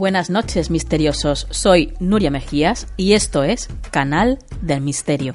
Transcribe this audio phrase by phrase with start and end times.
[0.00, 1.46] Buenas noches, misteriosos.
[1.50, 5.34] Soy Nuria Mejías y esto es Canal del Misterio.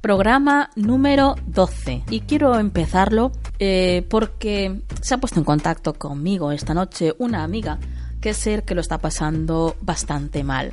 [0.00, 2.04] Programa número 12.
[2.08, 7.78] Y quiero empezarlo eh, porque se ha puesto en contacto conmigo esta noche una amiga
[8.22, 10.72] que es ser que lo está pasando bastante mal.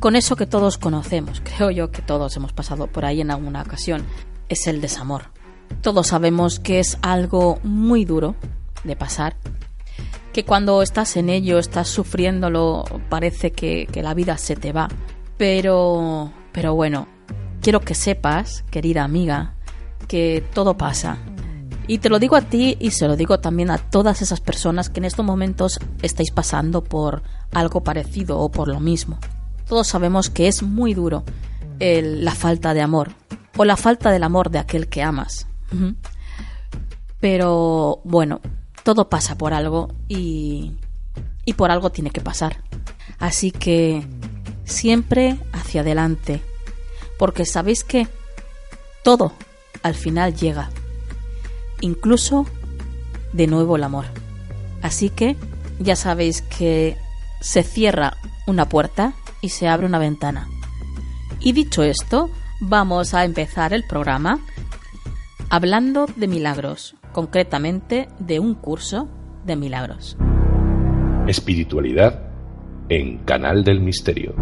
[0.00, 3.62] Con eso que todos conocemos, creo yo que todos hemos pasado por ahí en alguna
[3.62, 4.04] ocasión,
[4.48, 5.41] es el desamor
[5.80, 8.34] todos sabemos que es algo muy duro
[8.84, 9.36] de pasar,
[10.32, 14.88] que cuando estás en ello, estás sufriéndolo, parece que, la vida se te va.
[15.36, 17.06] Pero, pero bueno,
[17.60, 19.54] quiero que sepas, querida amiga,
[20.08, 21.18] que todo pasa.
[21.86, 24.88] Y te lo digo a ti y se lo digo también a todas esas personas
[24.88, 27.22] que en estos momentos estáis pasando por
[27.52, 29.18] algo parecido o por lo mismo.
[29.68, 31.24] Todos sabemos que es muy duro
[31.80, 33.10] la falta de amor
[33.56, 35.48] o la falta del amor de aquel que amas.
[37.20, 38.40] Pero bueno,
[38.82, 40.72] todo pasa por algo y,
[41.44, 42.62] y por algo tiene que pasar.
[43.18, 44.06] Así que
[44.64, 46.42] siempre hacia adelante.
[47.18, 48.08] Porque sabéis que
[49.04, 49.32] todo
[49.82, 50.70] al final llega.
[51.80, 52.46] Incluso
[53.32, 54.06] de nuevo el amor.
[54.82, 55.36] Así que
[55.78, 56.96] ya sabéis que
[57.40, 58.16] se cierra
[58.46, 60.48] una puerta y se abre una ventana.
[61.40, 62.30] Y dicho esto,
[62.60, 64.38] vamos a empezar el programa
[65.52, 69.10] hablando de milagros, concretamente de un curso
[69.44, 70.16] de milagros.
[71.28, 72.22] Espiritualidad
[72.88, 74.34] en Canal del Misterio.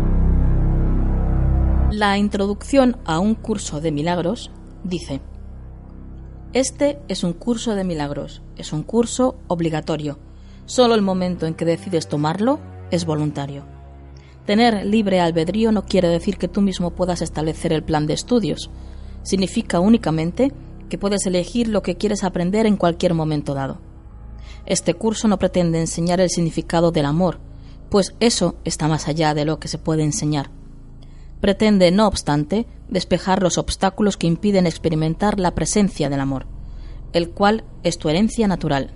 [1.91, 4.53] La introducción a un curso de milagros
[4.85, 5.21] dice,
[6.53, 10.21] Este es un curso de milagros, es un curso obligatorio.
[10.65, 12.61] Solo el momento en que decides tomarlo
[12.93, 13.65] es voluntario.
[14.47, 18.71] Tener libre albedrío no quiere decir que tú mismo puedas establecer el plan de estudios.
[19.25, 20.53] Significa únicamente
[20.91, 23.81] que puedes elegir lo que quieres aprender en cualquier momento dado.
[24.67, 27.39] Este curso no pretende enseñar el significado del amor,
[27.89, 30.51] pues eso está más allá de lo que se puede enseñar.
[31.41, 36.47] Pretende, no obstante, despejar los obstáculos que impiden experimentar la presencia del amor,
[37.15, 38.93] el cual es tu herencia natural.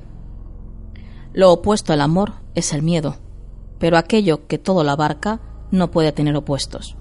[1.33, 3.17] Lo opuesto al amor es el miedo,
[3.79, 5.41] pero aquello que todo lo abarca
[5.71, 6.97] no puede tener opuestos.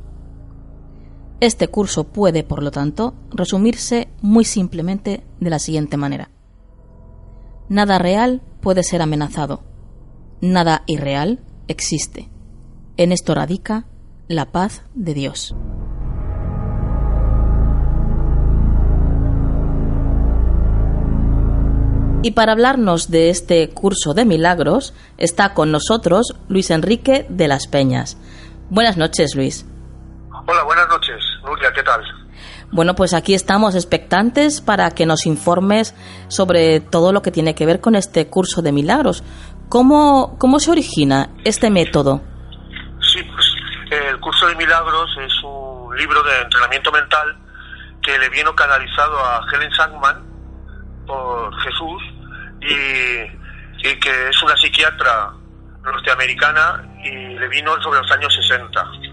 [1.40, 6.30] Este curso puede, por lo tanto, resumirse muy simplemente de la siguiente manera.
[7.70, 9.64] Nada real puede ser amenazado.
[10.42, 12.30] Nada irreal existe.
[12.98, 13.86] En esto radica
[14.28, 15.56] la paz de Dios.
[22.26, 27.68] Y para hablarnos de este curso de milagros está con nosotros Luis Enrique de las
[27.68, 28.18] Peñas.
[28.70, 29.66] Buenas noches, Luis.
[30.48, 31.33] Hola, buenas noches.
[31.44, 32.02] Nuria, ¿qué tal?
[32.72, 35.94] Bueno, pues aquí estamos expectantes para que nos informes
[36.28, 39.24] sobre todo lo que tiene que ver con este curso de milagros.
[39.70, 42.22] ¿Cómo, cómo se origina este método?
[43.02, 43.46] Sí, pues
[43.92, 47.38] el curso de milagros es un libro de entrenamiento mental
[48.02, 50.24] que le vino canalizado a Helen Sangman
[51.06, 52.04] por Jesús
[52.62, 55.32] y que es una psiquiatra
[55.84, 59.13] norteamericana y le vino sobre los años 60.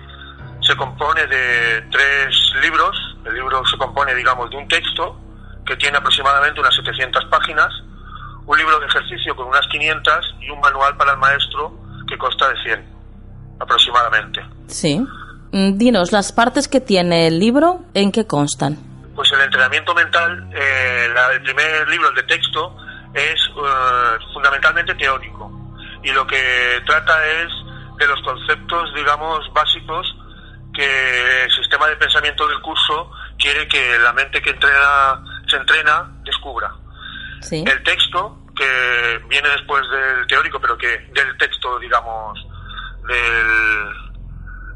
[0.70, 2.96] Se compone de tres libros.
[3.25, 5.19] El libro se compone, digamos, de un texto
[5.67, 7.67] que tiene aproximadamente unas 700 páginas,
[8.46, 11.76] un libro de ejercicio con unas 500 y un manual para el maestro
[12.06, 12.87] que consta de 100
[13.58, 14.44] aproximadamente.
[14.69, 15.05] Sí.
[15.50, 18.78] Mm, dinos, las partes que tiene el libro, ¿en qué constan?
[19.17, 22.76] Pues el entrenamiento mental, eh, el primer libro, el de texto,
[23.12, 25.50] es eh, fundamentalmente teórico
[26.05, 27.49] y lo que trata es
[27.99, 30.06] de los conceptos, digamos, básicos
[30.81, 36.11] que el sistema de pensamiento del curso quiere que la mente que entrena, se entrena
[36.25, 36.73] descubra.
[37.50, 42.38] El texto, que viene después del teórico, pero que del texto, digamos,
[43.06, 43.88] del,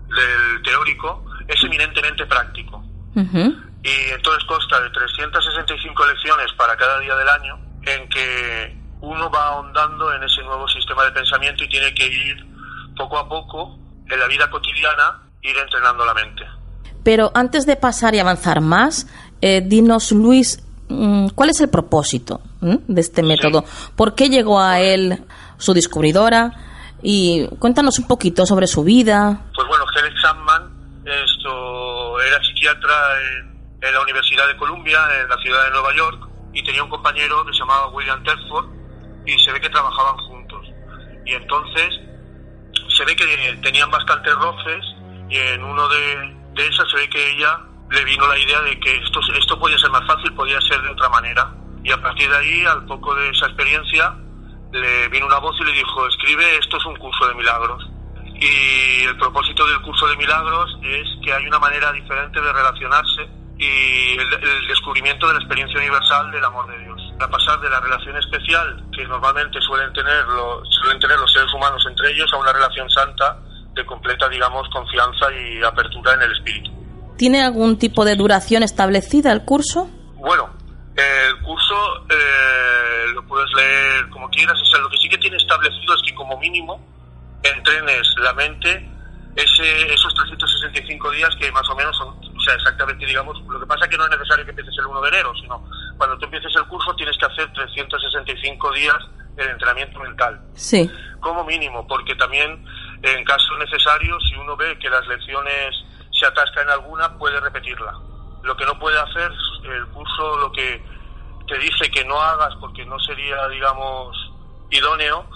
[0.09, 2.83] del teórico, es eminentemente práctico.
[3.15, 9.49] Y entonces consta de 365 lecciones para cada día del año, en que uno va
[9.49, 12.45] ahondando en ese nuevo sistema de pensamiento y tiene que ir
[12.97, 13.79] poco a poco
[14.09, 16.43] en la vida cotidiana, ir entrenando la mente.
[17.05, 19.07] Pero antes de pasar y avanzar más,
[19.41, 23.65] eh, dinos, Luis, mm, ¿cuál es el propósito de este método?
[23.95, 25.23] ¿Por qué llegó a él
[25.59, 26.53] su descubridora?
[27.03, 29.43] Y cuéntanos un poquito sobre su vida.
[29.55, 30.75] Pues bueno, Helen Sandman
[31.05, 33.55] esto, era psiquiatra en,
[33.93, 37.53] la Universidad de Columbia, en la ciudad de Nueva York, y tenía un compañero que
[37.53, 38.67] se llamaba William Telford,
[39.27, 40.67] y se ve que trabajaban juntos.
[41.27, 41.91] Y entonces
[42.97, 44.94] se ve que tenían bastantes roces
[45.35, 47.59] y en uno de, de esas se ve que ella
[47.91, 50.91] le vino la idea de que esto, esto podía ser más fácil, podía ser de
[50.91, 51.53] otra manera.
[51.83, 54.15] Y a partir de ahí, al poco de esa experiencia,
[54.71, 57.85] le vino una voz y le dijo, escribe, esto es un curso de milagros.
[58.27, 63.29] Y el propósito del curso de milagros es que hay una manera diferente de relacionarse
[63.59, 67.13] y el, descubrimiento de la experiencia universal del amor de Dios.
[67.19, 71.53] Para pasar de la relación especial que normalmente suelen tener, los, suelen tener los seres
[71.53, 73.37] humanos entre ellos a una relación santa
[73.75, 76.71] de completa, digamos, confianza y apertura en el espíritu.
[77.17, 79.89] ¿Tiene algún tipo de duración establecida el curso?
[80.17, 80.51] Bueno,
[80.97, 81.75] el curso
[82.09, 84.61] eh, lo puedes leer como quieras.
[84.61, 86.81] O sea, lo que sí que tiene establecido es que como mínimo
[87.43, 88.91] entrenes la mente
[89.37, 93.67] ese, esos 365 días que más o menos son, o sea, exactamente, digamos, lo que
[93.67, 95.69] pasa es que no es necesario que empieces el 1 de enero, sino
[95.99, 98.97] cuando tú empieces el curso tienes que hacer 365 días
[99.35, 100.41] de entrenamiento mental.
[100.55, 100.89] Sí.
[101.21, 102.65] Como mínimo, porque también
[103.05, 105.75] en caso necesario, si uno ve que las lecciones
[106.11, 107.93] se atasca en alguna, puede repetirla.
[108.43, 109.31] Lo que no puede hacer
[109.65, 110.83] el curso, lo que
[111.47, 114.17] te dice que no hagas porque no sería, digamos,
[114.71, 115.29] idóneo,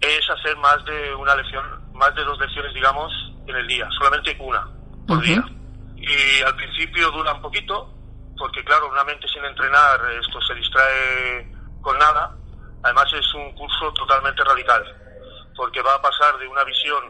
[0.00, 1.64] es hacer más de una lección,
[1.94, 3.12] más de dos lecciones, digamos,
[3.46, 4.66] en el día, solamente una
[5.06, 5.44] por día.
[5.96, 7.90] Y al principio dura un poquito,
[8.36, 12.34] porque claro, una mente sin entrenar, esto se distrae con nada.
[12.82, 14.84] Además es un curso totalmente radical,
[15.56, 17.02] porque va a pasar de una visión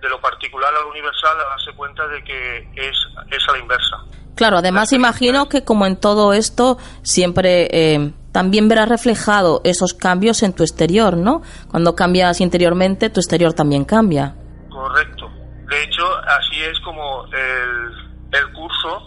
[0.00, 2.96] de lo particular a lo universal a darse cuenta de que es,
[3.30, 3.96] es a la inversa.
[4.34, 10.42] Claro, además imagino que como en todo esto siempre eh, también verás reflejado esos cambios
[10.42, 11.42] en tu exterior, ¿no?
[11.70, 14.34] Cuando cambias interiormente, tu exterior también cambia.
[14.70, 15.30] Correcto.
[15.68, 19.02] De hecho, así es como el, el curso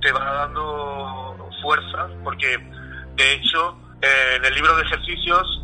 [0.00, 2.56] te va dando fuerza, porque
[3.16, 5.62] de hecho en el libro de ejercicios,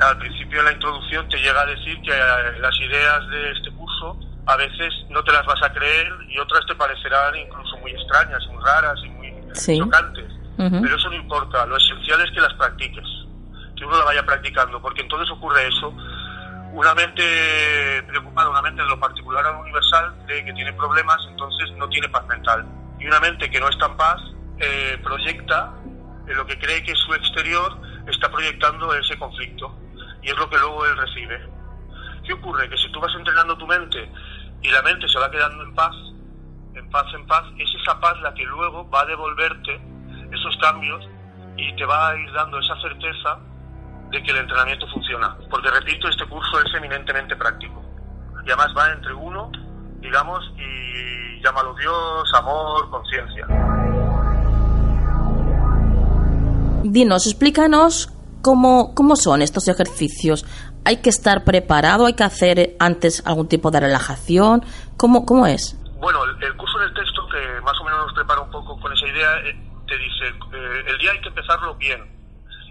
[0.00, 3.70] al principio de la introducción te llega a decir que eh, las ideas de este
[3.72, 7.92] curso a veces no te las vas a creer y otras te parecerán incluso muy
[7.92, 9.32] extrañas, muy raras y muy
[9.78, 10.30] chocantes.
[10.56, 13.04] Pero eso no importa, lo esencial es que las practiques,
[13.76, 15.92] que uno la vaya practicando, porque entonces ocurre eso
[16.72, 17.22] una mente
[18.06, 21.88] preocupada, una mente de lo particular a lo universal, de que tiene problemas, entonces no
[21.88, 22.64] tiene paz mental.
[22.98, 24.20] Y una mente que no está en paz
[24.58, 25.72] eh, proyecta
[26.26, 29.74] en lo que cree que su exterior está proyectando ese conflicto.
[30.22, 31.48] Y es lo que luego él recibe.
[32.24, 32.68] ¿Qué ocurre?
[32.68, 34.10] Que si tú vas entrenando tu mente
[34.62, 35.94] y la mente se va quedando en paz,
[36.74, 39.80] en paz, en paz, es esa paz la que luego va a devolverte
[40.30, 41.06] esos cambios
[41.56, 43.38] y te va a ir dando esa certeza
[44.10, 45.36] de que el entrenamiento funciona.
[45.50, 47.82] Porque repito, este curso es eminentemente práctico.
[48.44, 49.50] Y además va entre uno,
[50.00, 53.46] digamos, y llámalo Dios, amor, conciencia.
[56.84, 58.10] Dinos, explícanos
[58.42, 60.44] cómo, cómo son estos ejercicios.
[60.84, 62.06] ¿Hay que estar preparado?
[62.06, 64.64] ¿Hay que hacer antes algún tipo de relajación?
[64.96, 65.78] ¿Cómo, cómo es?
[66.00, 69.06] Bueno, el, curso del texto, que más o menos nos prepara un poco con esa
[69.06, 72.22] idea, eh, te dice, eh, el día hay que empezarlo bien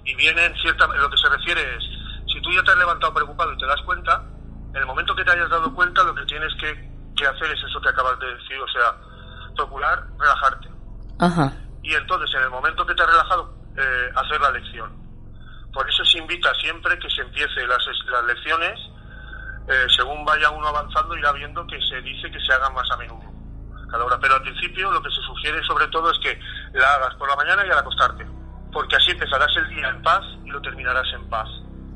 [0.03, 1.83] y viene en cierta lo que se refiere es
[2.31, 4.23] si tú ya te has levantado preocupado y te das cuenta
[4.73, 6.91] en el momento que te hayas dado cuenta lo que tienes que,
[7.21, 8.95] hacer es eso que acabas de decir o sea
[9.55, 10.69] procurar relajarte
[11.19, 11.53] Ajá.
[11.83, 14.91] y entonces en el momento que te has relajado eh, hacer la lección
[15.73, 18.79] Por eso se invita siempre que se empiece las, las lecciones,
[19.67, 22.97] eh, según vaya uno avanzando, irá viendo que se dice que se hagan más a
[22.97, 23.31] menudo,
[23.89, 24.19] cada hora.
[24.19, 26.39] Pero al principio lo que se sugiere sobre todo es que
[26.73, 28.25] la hagas por la mañana y al acostarte,
[28.73, 31.49] porque así empezarás el día en paz y lo terminarás en paz.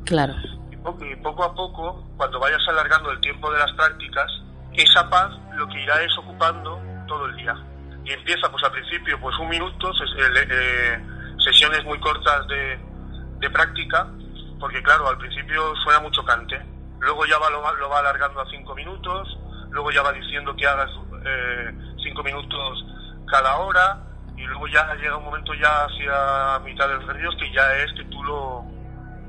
[0.05, 0.33] Claro.
[0.71, 4.31] Y poco, y poco a poco, cuando vayas alargando el tiempo de las prácticas,
[4.73, 7.55] esa paz lo que irá es ocupando todo el día.
[8.03, 11.03] Y empieza pues al principio pues un minuto, eh, eh,
[11.45, 12.77] sesiones muy cortas de,
[13.39, 14.07] de práctica,
[14.59, 16.59] porque claro, al principio suena mucho cante.
[16.99, 19.37] Luego ya va, lo, va, lo va alargando a cinco minutos,
[19.69, 20.89] luego ya va diciendo que hagas
[21.23, 21.71] eh,
[22.03, 22.83] cinco minutos
[23.29, 24.01] cada hora,
[24.35, 27.93] y luego ya llega un momento ya hacia mitad de los ejercicios que ya es
[27.93, 28.65] que tú lo,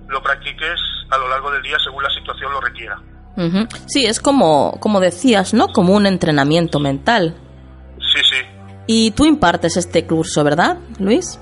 [0.08, 0.80] lo practiques
[1.10, 2.98] a lo largo del día según la situación lo requiera.
[3.86, 5.68] Sí, es como, como decías, ¿no?
[5.68, 7.36] Como un entrenamiento mental.
[7.98, 8.38] Sí, sí.
[8.86, 11.38] Y tú impartes este curso, ¿verdad, Luis?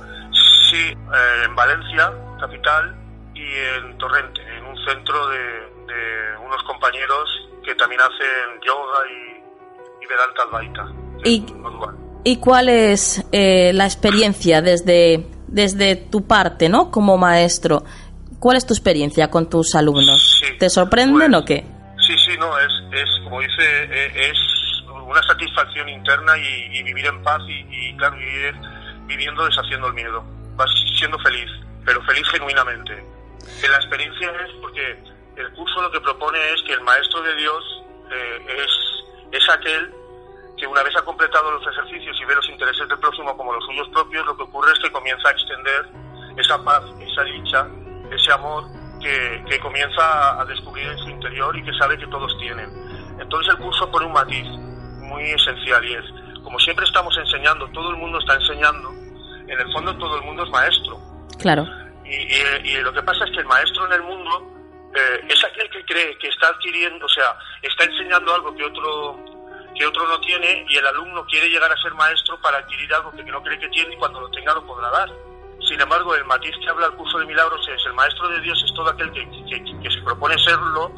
[0.75, 2.97] Sí, eh, en Valencia, capital,
[3.33, 7.31] y en Torrente, en un centro de, de unos compañeros
[7.65, 10.93] que también hacen yoga y, y Vedanta Advaita.
[11.25, 11.47] Y-.
[12.25, 16.91] ¿Y cuál es eh, la experiencia desde, desde tu parte, ¿no?
[16.91, 17.85] Como maestro.
[18.41, 20.41] ¿Cuál es tu experiencia con tus alumnos?
[20.41, 21.65] Sí, ¿Te sorprenden pues- o qué?
[22.05, 24.39] Sí, sí, no, es, es como dice, eh, es
[24.91, 28.55] una satisfacción interna y, y vivir en paz y, y, claro, ir
[29.07, 30.25] viviendo deshaciendo el miedo.
[30.57, 31.51] Vas siendo feliz,
[31.85, 33.05] pero feliz genuinamente.
[33.61, 35.03] Que la experiencia es porque
[35.37, 39.93] el curso lo que propone es que el maestro de Dios eh, es, es aquel
[40.57, 43.65] que una vez ha completado los ejercicios y ve los intereses del próximo como los
[43.65, 45.89] suyos propios, lo que ocurre es que comienza a extender
[46.37, 47.67] esa paz, esa dicha,
[48.11, 48.65] ese amor
[49.01, 52.71] que, que comienza a descubrir en su interior y que sabe que todos tienen.
[53.19, 54.47] Entonces el curso pone un matiz
[55.01, 56.05] muy esencial y es,
[56.43, 58.93] como siempre estamos enseñando, todo el mundo está enseñando,
[59.49, 60.99] en el fondo todo el mundo es maestro.
[61.39, 61.67] Claro.
[62.05, 64.51] Y, y- y lo que pasa es que el maestro en el mundo
[64.95, 69.19] eh, es aquel que cree que está adquiriendo, o sea, está enseñando algo que otro
[69.77, 73.11] que otro no tiene y el alumno quiere llegar a ser maestro para adquirir algo
[73.11, 75.11] que no cree que tiene y cuando lo tenga lo podrá dar.
[75.69, 78.63] Sin embargo, el matiz que habla el curso de milagros es el maestro de Dios
[78.65, 80.93] es todo aquel que, que- que se propone serlo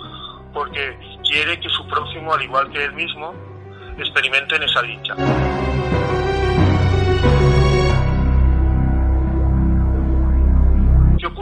[0.53, 0.95] porque
[1.27, 3.35] quiere que su prójimo, al igual que él mismo,
[3.97, 5.15] experimenten esa dicha.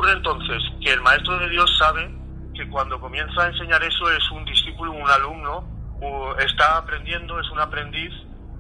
[0.05, 0.63] Ocurre entonces?
[0.81, 2.15] Que el maestro de Dios sabe
[2.55, 5.65] que cuando comienza a enseñar eso es un discípulo, un alumno,
[6.01, 8.13] o está aprendiendo, es un aprendiz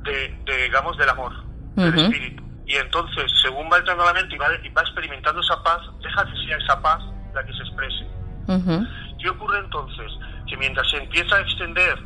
[0.02, 1.32] de, de, digamos, del amor,
[1.76, 2.00] del Ujú.
[2.00, 2.42] espíritu.
[2.66, 5.80] Y entonces, según va entrando a la mente y va, y va experimentando esa paz,
[6.02, 7.02] deja que sea esa paz
[7.34, 8.08] la que se exprese.
[8.48, 8.86] Ujú.
[9.20, 10.10] ¿Qué ocurre entonces?
[10.48, 11.98] Que mientras se empieza a extender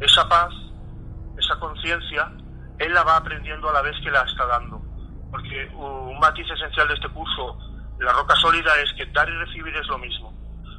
[0.00, 0.52] esa paz,
[1.38, 2.30] esa conciencia,
[2.78, 4.82] él la va aprendiendo a la vez que la está dando.
[5.30, 7.58] Porque un matiz esencial de este curso,
[8.02, 10.32] la roca sólida, es que dar y recibir es lo mismo.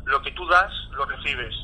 [0.06, 1.56] Lo que tú das, lo recibes.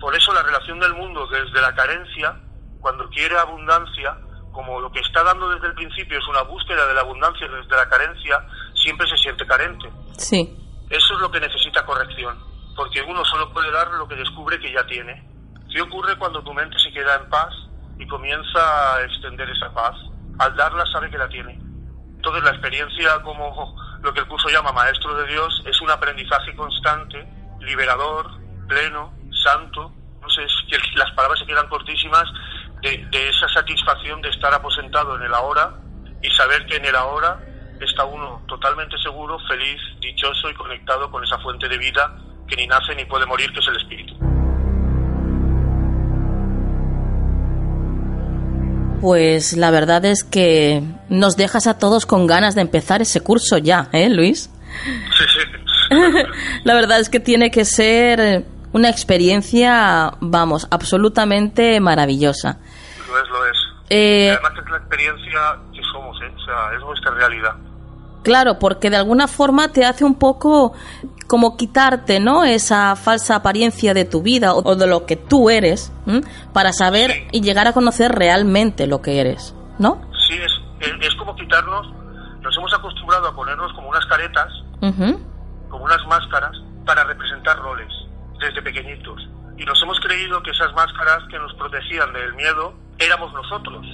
[0.00, 2.36] Por eso la relación del mundo desde la carencia,
[2.80, 4.18] cuando quiere abundancia,
[4.52, 7.76] como lo que está dando desde el principio es una búsqueda de la abundancia desde
[7.76, 8.44] la carencia,
[8.74, 9.90] siempre se siente carente.
[10.18, 10.56] Sí.
[10.90, 12.38] Eso es lo que necesita corrección,
[12.76, 15.26] porque uno solo puede dar lo que descubre que ya tiene.
[15.72, 17.52] ¿Qué ocurre cuando tu mente se queda en paz
[17.98, 19.96] y comienza a extender esa paz?
[20.38, 21.54] Al darla sabe que la tiene.
[22.16, 26.54] Entonces la experiencia como lo que el curso llama Maestro de Dios es un aprendizaje
[26.54, 27.26] constante,
[27.60, 28.30] liberador,
[28.68, 29.92] pleno, santo.
[30.20, 32.24] No sé, es que las palabras se quedan cortísimas
[32.82, 35.72] de, de esa satisfacción de estar aposentado en el ahora
[36.22, 37.40] y saber que en el ahora
[37.80, 42.14] está uno totalmente seguro, feliz, dichoso y conectado con esa fuente de vida
[42.46, 44.23] que ni nace ni puede morir, que es el espíritu.
[49.04, 53.58] Pues la verdad es que nos dejas a todos con ganas de empezar ese curso
[53.58, 54.48] ya, ¿eh, Luis?
[55.18, 55.94] Sí, sí.
[56.64, 62.56] La verdad es que tiene que ser una experiencia, vamos, absolutamente maravillosa.
[63.06, 63.58] Lo es, lo es.
[63.90, 65.40] Eh, además es la experiencia
[65.74, 66.32] que somos, ¿eh?
[66.34, 67.56] O sea, es nuestra realidad.
[68.22, 70.72] Claro, porque de alguna forma te hace un poco
[71.26, 72.44] como quitarte, ¿no?
[72.44, 76.20] Esa falsa apariencia de tu vida o de lo que tú eres, ¿m?
[76.52, 77.28] para saber Sí.
[77.32, 80.00] y llegar a conocer realmente lo que eres, ¿no?
[80.28, 81.86] Sí, es, es, es como quitarnos,
[82.40, 84.48] nos hemos acostumbrado a ponernos como unas caretas,
[84.82, 85.20] Ujú.
[85.70, 86.52] como unas máscaras,
[86.84, 87.88] para representar roles,
[88.40, 89.20] desde pequeñitos.
[89.56, 93.86] Y nos hemos creído que esas máscaras que nos protegían del miedo éramos nosotros.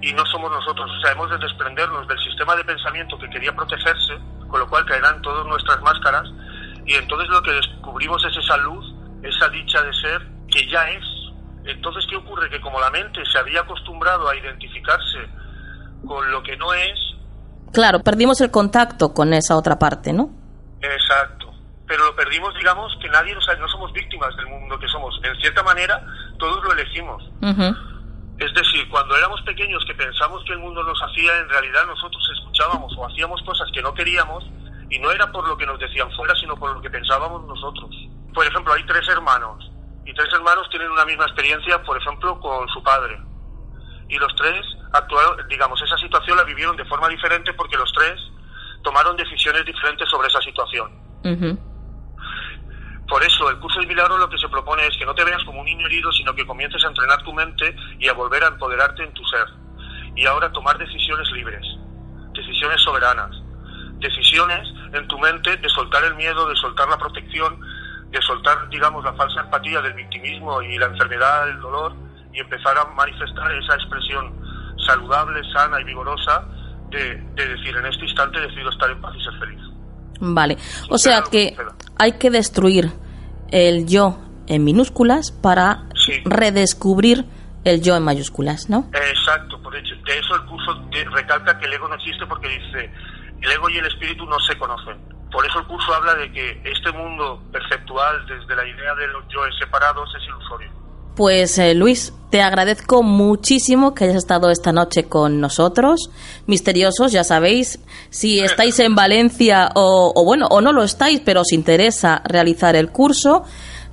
[0.00, 0.88] Y no somos nosotros.
[0.96, 4.14] O sea, hemos de desprendernos del sistema de pensamiento que quería protegerse,
[4.48, 6.22] con lo cual caerán todas nuestras máscaras.
[6.88, 8.84] Y entonces lo que descubrimos es esa luz,
[9.22, 11.04] esa dicha de ser que ya es.
[11.64, 12.48] Entonces, ¿qué ocurre?
[12.50, 15.18] Que como la mente se había acostumbrado a identificarse
[16.06, 16.98] con lo que no es,
[17.72, 20.30] Claro, perdimos el contacto con esa otra parte, ¿no?
[20.80, 21.46] Exacto.
[21.86, 25.18] pero lo perdimos, digamos, que nadie nos, no somos víctimas del mundo que somos.
[25.24, 26.04] En cierta manera,
[26.38, 27.22] todos lo elegimos.
[28.38, 32.22] Es decir, cuando éramos pequeños que pensamos que el mundo nos hacía, en realidad nosotros
[32.36, 34.44] escuchábamos o hacíamos cosas que no queríamos
[34.90, 37.90] y no era por lo que nos decían fuera, sino por lo que pensábamos nosotros.
[38.34, 39.70] Por ejemplo, hay tres hermanos
[40.08, 43.20] y tres hermanos tienen una misma experiencia, por ejemplo, con su padre.
[44.08, 48.18] Y los tres actuaron, digamos, esa situación la vivieron de forma diferente porque los tres
[48.82, 50.90] tomaron decisiones diferentes sobre esa situación.
[53.06, 55.44] Por eso, el curso de milagro lo que se propone es que no te veas
[55.44, 58.48] como un niño herido, sino que comiences a entrenar tu mente y a volver a
[58.48, 59.46] empoderarte en tu ser.
[60.16, 61.66] Y ahora tomar decisiones libres,
[62.32, 63.30] decisiones soberanas,
[64.00, 67.60] decisiones en tu mente de soltar el miedo, de soltar la protección,
[68.10, 71.94] de soltar, digamos, la falsa empatía del victimismo y la enfermedad, el dolor,
[72.32, 74.32] y empezar a manifestar esa expresión
[74.86, 76.44] saludable, sana y vigorosa
[76.90, 79.60] de, de decir, en este instante decido estar en paz y ser feliz.
[80.20, 80.56] Vale,
[80.88, 81.56] o sea que
[81.98, 82.90] hay que destruir
[83.50, 85.84] el yo en minúsculas para
[86.24, 87.24] redescubrir
[87.64, 88.88] el yo en mayúsculas, ¿no?
[88.94, 92.90] Exacto, por hecho, de eso el curso recalca que el ego no existe porque dice,
[93.40, 94.96] el ego y el espíritu no se conocen.
[95.30, 99.24] Por eso el curso habla de que este mundo perceptual, desde la idea de los
[99.28, 100.70] yoes separados, es ilusorio.
[101.14, 106.10] Pues eh, Luis, te agradezco muchísimo que hayas estado esta noche con nosotros.
[106.46, 107.80] Misteriosos, ya sabéis,
[108.10, 112.90] si estáis en Valencia o, bueno, o no lo estáis, pero os interesa realizar el
[112.90, 113.42] curso,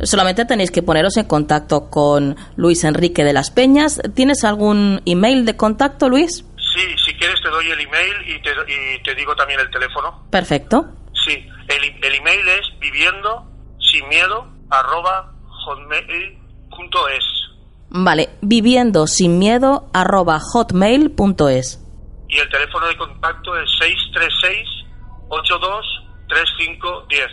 [0.03, 4.01] solamente tenéis que poneros en contacto con Luis Enrique de las Peñas.
[4.13, 6.45] ¿Tienes algún email de contacto, Luis?
[6.75, 10.27] Sí, si quieres te doy el email y te, digo también el teléfono.
[10.29, 10.85] Perfecto.
[11.13, 15.31] Sí, el, el email es viviendo sin miedo arroba
[15.65, 16.45] hotmail
[17.17, 17.23] es.
[17.89, 21.81] Vale, viviendo sin miedo arroba hotmail.es.
[22.27, 23.69] Y el teléfono de contacto es
[25.29, 27.29] 636-823510.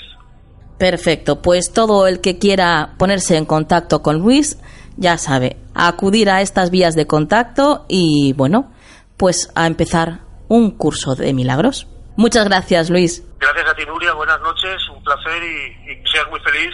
[0.78, 4.58] Perfecto, pues todo el que quiera ponerse en contacto con Luis,
[4.96, 8.70] ya sabe, acudir a estas vías de contacto y bueno,
[9.16, 11.86] pues a empezar un curso de milagros.
[12.16, 13.24] Muchas gracias, Luis.
[13.38, 14.12] Gracias a ti, Nuria.
[14.12, 16.70] Buenas noches, un placer y, y seas muy feliz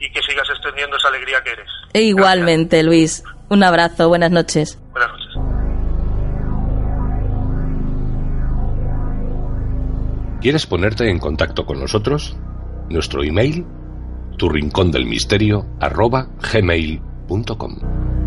[0.00, 1.68] y que sigas extendiendo esa alegría que eres.
[1.92, 3.22] E igualmente, Luis.
[3.48, 4.78] Un abrazo, buenas noches.
[4.92, 5.30] Buenas noches.
[10.40, 12.36] ¿Quieres ponerte en contacto con nosotros?
[12.88, 13.66] Nuestro email,
[14.38, 18.19] tu rincón del misterio, arroba gmail.com.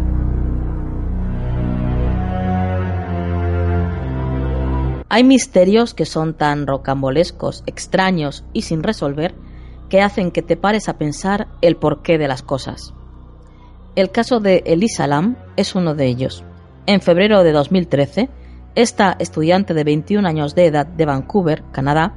[5.15, 9.35] Hay misterios que son tan rocambolescos, extraños y sin resolver
[9.87, 12.95] que hacen que te pares a pensar el porqué de las cosas.
[13.95, 16.43] El caso de Elisa Lam es uno de ellos.
[16.87, 18.31] En febrero de 2013,
[18.73, 22.15] esta estudiante de 21 años de edad de Vancouver, Canadá,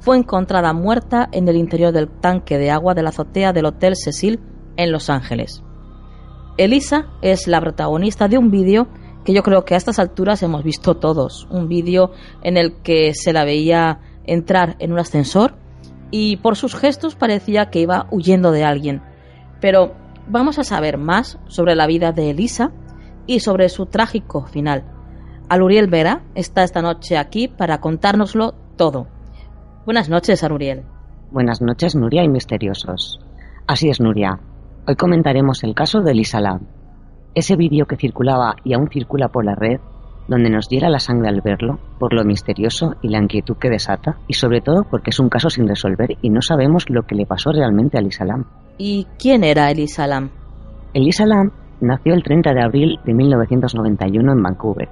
[0.00, 3.92] fue encontrada muerta en el interior del tanque de agua de la azotea del Hotel
[3.94, 4.40] Cecil
[4.78, 5.62] en Los Ángeles.
[6.56, 8.88] Elisa es la protagonista de un vídeo
[9.28, 13.12] que yo creo que a estas alturas hemos visto todos, un vídeo en el que
[13.12, 15.54] se la veía entrar en un ascensor
[16.10, 19.02] y por sus gestos parecía que iba huyendo de alguien.
[19.60, 19.92] Pero
[20.28, 22.72] vamos a saber más sobre la vida de Elisa
[23.26, 24.86] y sobre su trágico final.
[25.50, 29.08] Aluriel Vera está esta noche aquí para contárnoslo todo.
[29.84, 30.84] Buenas noches, Aluriel.
[31.30, 33.20] Buenas noches, Nuria y misteriosos.
[33.66, 34.40] Así es, Nuria.
[34.86, 36.77] Hoy comentaremos el caso de Elisa Lam.
[37.38, 39.78] Ese vídeo que circulaba y aún circula por la red
[40.26, 44.16] donde nos diera la sangre al verlo, por lo misterioso y la inquietud que desata,
[44.26, 47.26] y sobre todo porque es un caso sin resolver y no sabemos lo que le
[47.26, 48.44] pasó realmente a Elisa Lam.
[48.76, 50.30] ¿Y quién era Elisa Lam?
[50.92, 54.88] Elisa Lam nació el 30 de abril de 1991 en Vancouver.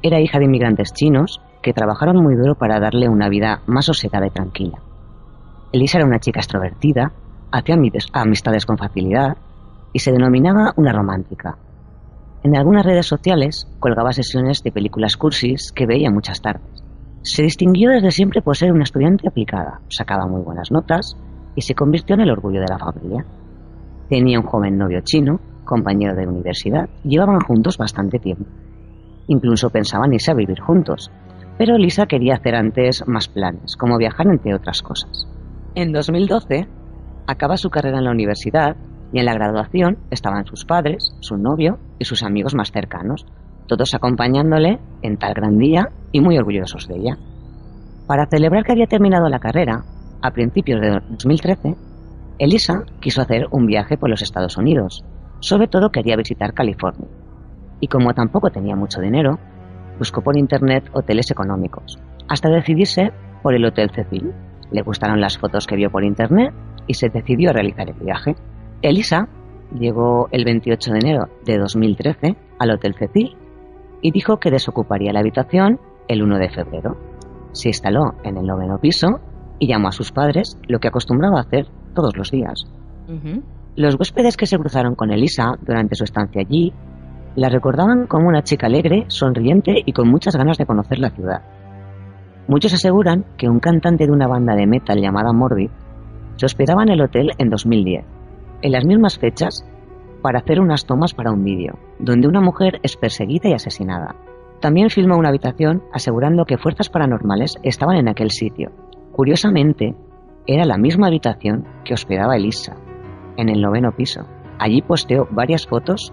[0.00, 4.28] Era hija de inmigrantes chinos que trabajaron muy duro para darle una vida más sosegada
[4.28, 4.78] y tranquila.
[5.72, 7.10] Elisa era una chica extrovertida,
[7.50, 7.74] hacía
[8.12, 9.36] amistades con facilidad
[9.94, 11.56] y se denominaba una romántica,
[12.44, 16.84] en algunas redes sociales colgaba sesiones de películas cursis que veía muchas tardes.
[17.22, 21.16] Se distinguió desde siempre por ser una estudiante aplicada, sacaba muy buenas notas
[21.56, 23.24] y se convirtió en el orgullo de la familia.
[24.10, 28.44] Tenía un joven novio chino, compañero de universidad, llevaban juntos bastante tiempo.
[29.26, 31.10] Incluso pensaban irse a vivir juntos,
[31.56, 35.26] pero Lisa quería hacer antes más planes, como viajar entre otras cosas.
[35.74, 36.68] En 2012,
[37.26, 38.76] acaba su carrera en la universidad
[39.14, 43.24] y en la graduación estaban sus padres, su novio y sus amigos más cercanos,
[43.68, 47.16] todos acompañándole en tal gran día y muy orgullosos de ella.
[48.08, 49.84] Para celebrar que había terminado la carrera,
[50.20, 51.76] a principios de 2013,
[52.40, 55.04] Elisa quiso hacer un viaje por los Estados Unidos.
[55.38, 57.06] Sobre todo quería visitar California.
[57.78, 59.38] Y como tampoco tenía mucho dinero,
[59.96, 63.12] buscó por internet hoteles económicos, hasta decidirse
[63.44, 64.32] por el Hotel Cecil.
[64.72, 66.52] Le gustaron las fotos que vio por internet
[66.88, 68.34] y se decidió a realizar el viaje.
[68.84, 69.28] Elisa
[69.72, 73.34] llegó el 28 de enero de 2013 al Hotel Cecil
[74.02, 76.96] y dijo que desocuparía la habitación el 1 de febrero.
[77.52, 79.20] Se instaló en el noveno piso
[79.58, 82.66] y llamó a sus padres, lo que acostumbraba a hacer todos los días.
[83.74, 86.74] Los huéspedes que se cruzaron con Elisa durante su estancia allí
[87.36, 91.40] la recordaban como una chica alegre, sonriente y con muchas ganas de conocer la ciudad.
[92.48, 95.70] Muchos aseguran que un cantante de una banda de metal llamada Morbid
[96.36, 98.04] se hospedaba en el hotel en 2010,
[98.62, 99.64] en las mismas fechas,
[100.22, 104.16] para hacer unas tomas para un vídeo, donde una mujer es perseguida y asesinada.
[104.60, 108.70] También filmó una habitación asegurando que fuerzas paranormales estaban en aquel sitio.
[109.12, 109.94] Curiosamente,
[110.46, 112.76] era la misma habitación que hospedaba Elisa,
[113.36, 114.26] en el noveno piso.
[114.58, 116.12] Allí posteó varias fotos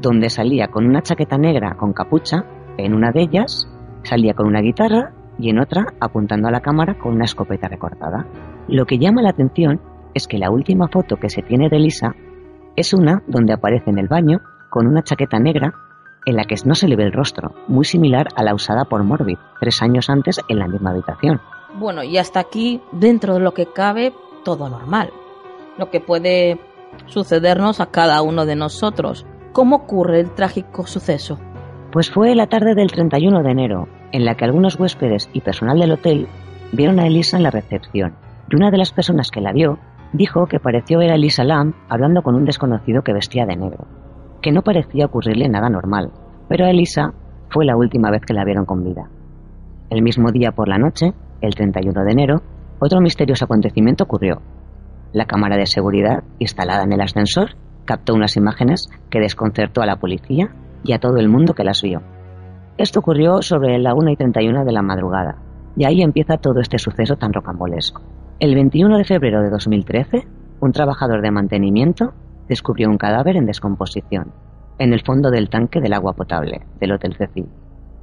[0.00, 2.44] donde salía con una chaqueta negra con capucha,
[2.76, 3.68] en una de ellas
[4.02, 8.26] salía con una guitarra y en otra apuntando a la cámara con una escopeta recortada.
[8.68, 9.80] Lo que llama la atención
[10.14, 12.14] es que la última foto que se tiene de Elisa
[12.76, 15.74] es una donde aparece en el baño con una chaqueta negra
[16.26, 19.02] en la que no se le ve el rostro, muy similar a la usada por
[19.02, 21.40] Morbid tres años antes en la misma habitación.
[21.78, 24.12] Bueno, y hasta aquí, dentro de lo que cabe,
[24.44, 25.10] todo normal.
[25.78, 26.58] Lo que puede
[27.06, 29.26] sucedernos a cada uno de nosotros.
[29.52, 31.38] ¿Cómo ocurre el trágico suceso?
[31.92, 35.78] Pues fue la tarde del 31 de enero, en la que algunos huéspedes y personal
[35.78, 36.28] del hotel
[36.72, 38.14] vieron a Elisa en la recepción.
[38.48, 39.78] Y una de las personas que la vio
[40.12, 43.86] dijo que pareció ver a Elisa Lam hablando con un desconocido que vestía de negro,
[44.42, 46.10] que no parecía ocurrirle nada normal,
[46.48, 47.12] pero a Elisa
[47.48, 49.08] fue la última vez que la vieron con vida.
[49.90, 52.42] El mismo día por la noche, el 31 de enero,
[52.80, 54.40] otro misterioso acontecimiento ocurrió.
[55.12, 59.96] La cámara de seguridad instalada en el ascensor captó unas imágenes que desconcertó a la
[59.96, 62.00] policía y a todo el mundo que las vio.
[62.78, 65.36] Esto ocurrió sobre la 1 y 31 de la madrugada,
[65.76, 68.02] y ahí empieza todo este suceso tan rocambolesco.
[68.40, 70.26] El 21 de febrero de 2013,
[70.60, 72.14] un trabajador de mantenimiento
[72.48, 74.32] descubrió un cadáver en descomposición
[74.78, 77.50] en el fondo del tanque del agua potable del Hotel Cecil,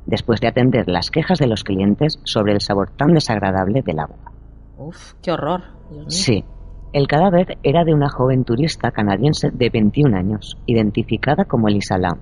[0.05, 4.31] después de atender las quejas de los clientes sobre el sabor tan desagradable del agua.
[4.77, 5.63] Uf, qué horror.
[6.05, 6.45] Sí,
[6.93, 12.19] el cadáver era de una joven turista canadiense de 21 años, identificada como Elisa Lam,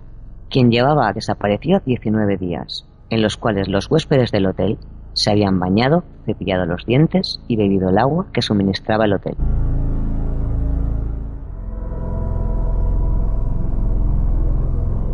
[0.50, 4.78] quien llevaba desaparecida 19 días, en los cuales los huéspedes del hotel
[5.16, 9.36] se habían bañado, cepillado los dientes y bebido el agua que suministraba el hotel.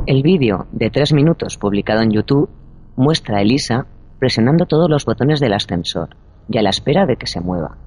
[0.07, 2.49] El vídeo de tres minutos publicado en YouTube
[2.97, 3.85] muestra a Elisa
[4.19, 6.09] presionando todos los botones del ascensor
[6.49, 7.77] y a la espera de que se mueva.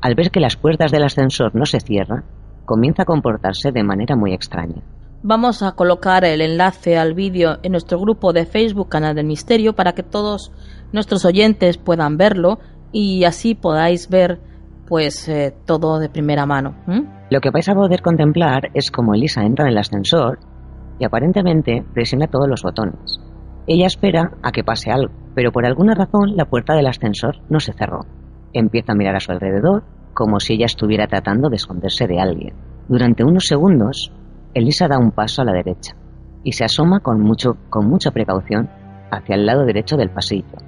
[0.00, 2.24] Al ver que las puertas del ascensor no se cierran,
[2.64, 4.82] comienza a comportarse de manera muy extraña.
[5.22, 9.74] Vamos a colocar el enlace al vídeo en nuestro grupo de Facebook Canal del Misterio
[9.74, 10.50] para que todos
[10.92, 12.58] nuestros oyentes puedan verlo
[12.90, 14.40] y así podáis ver
[14.88, 16.74] pues eh, todo de primera mano.
[17.28, 20.38] Lo que vais a poder contemplar es como Elisa entra en el ascensor
[20.98, 23.20] y aparentemente presiona todos los botones.
[23.66, 27.60] Ella espera a que pase algo, pero por alguna razón la puerta del ascensor no
[27.60, 28.06] se cerró.
[28.54, 32.54] Empieza a mirar a su alrededor como si ella estuviera tratando de esconderse de alguien.
[32.88, 34.12] Durante unos segundos
[34.52, 35.94] Elisa da un paso a la derecha
[36.42, 38.68] y se asoma con, mucho, con mucha precaución
[39.12, 40.58] hacia el lado derecho del pasillo.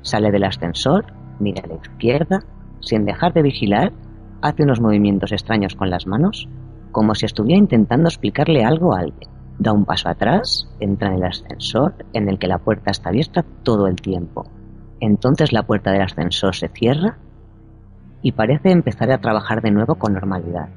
[0.00, 1.04] Sale del ascensor,
[1.38, 2.38] mira a la izquierda,
[2.80, 3.92] sin dejar de vigilar,
[4.40, 6.48] hace unos movimientos extraños con las manos,
[6.92, 9.28] como si estuviera intentando explicarle algo a alguien.
[9.58, 13.44] Da un paso atrás, entra en el ascensor, en el que la puerta está abierta
[13.64, 14.46] todo el tiempo.
[15.00, 17.18] Entonces la puerta del ascensor se cierra
[18.22, 20.68] y parece empezar a trabajar de nuevo con normalidad.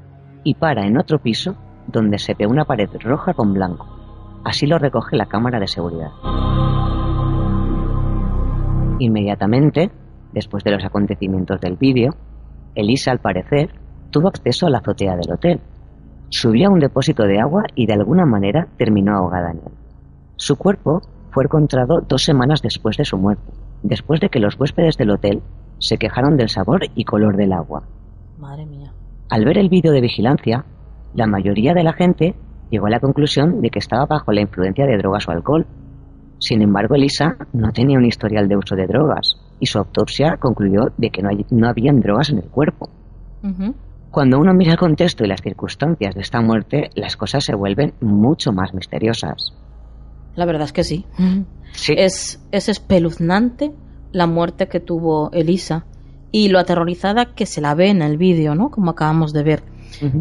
[0.44, 3.86] Y para en otro piso donde se ve una pared roja con blanco.
[4.44, 6.10] Así lo recoge la cámara de seguridad.
[8.98, 9.90] Inmediatamente,
[10.32, 12.10] después de los acontecimientos del vídeo,
[12.74, 13.70] Elisa, al parecer,
[14.10, 15.60] tuvo acceso a la azotea del hotel.
[16.28, 19.72] Subió a un depósito de agua y de alguna manera terminó ahogada en él.
[20.36, 24.96] Su cuerpo fue encontrado dos semanas después de su muerte, después de que los huéspedes
[24.96, 25.42] del hotel
[25.78, 27.82] se quejaron del sabor y color del agua.
[28.38, 28.92] Madre mía.
[29.28, 30.64] Al ver el vídeo de vigilancia,
[31.14, 32.34] la mayoría de la gente
[32.70, 35.66] llegó a la conclusión de que estaba bajo la influencia de drogas o alcohol.
[36.38, 40.92] Sin embargo, Elisa no tenía un historial de uso de drogas y su autopsia concluyó
[40.96, 42.88] de que no, hay, no habían drogas en el cuerpo.
[44.10, 47.94] Cuando uno mira el contexto y las circunstancias de esta muerte, las cosas se vuelven
[48.00, 49.54] mucho más misteriosas.
[50.34, 51.06] La verdad es que sí.
[51.72, 51.94] Sí.
[51.96, 53.72] Es, es espeluznante
[54.12, 55.84] la muerte que tuvo Elisa
[56.32, 58.70] y lo aterrorizada que se la ve en el vídeo, ¿no?
[58.70, 59.62] Como acabamos de ver.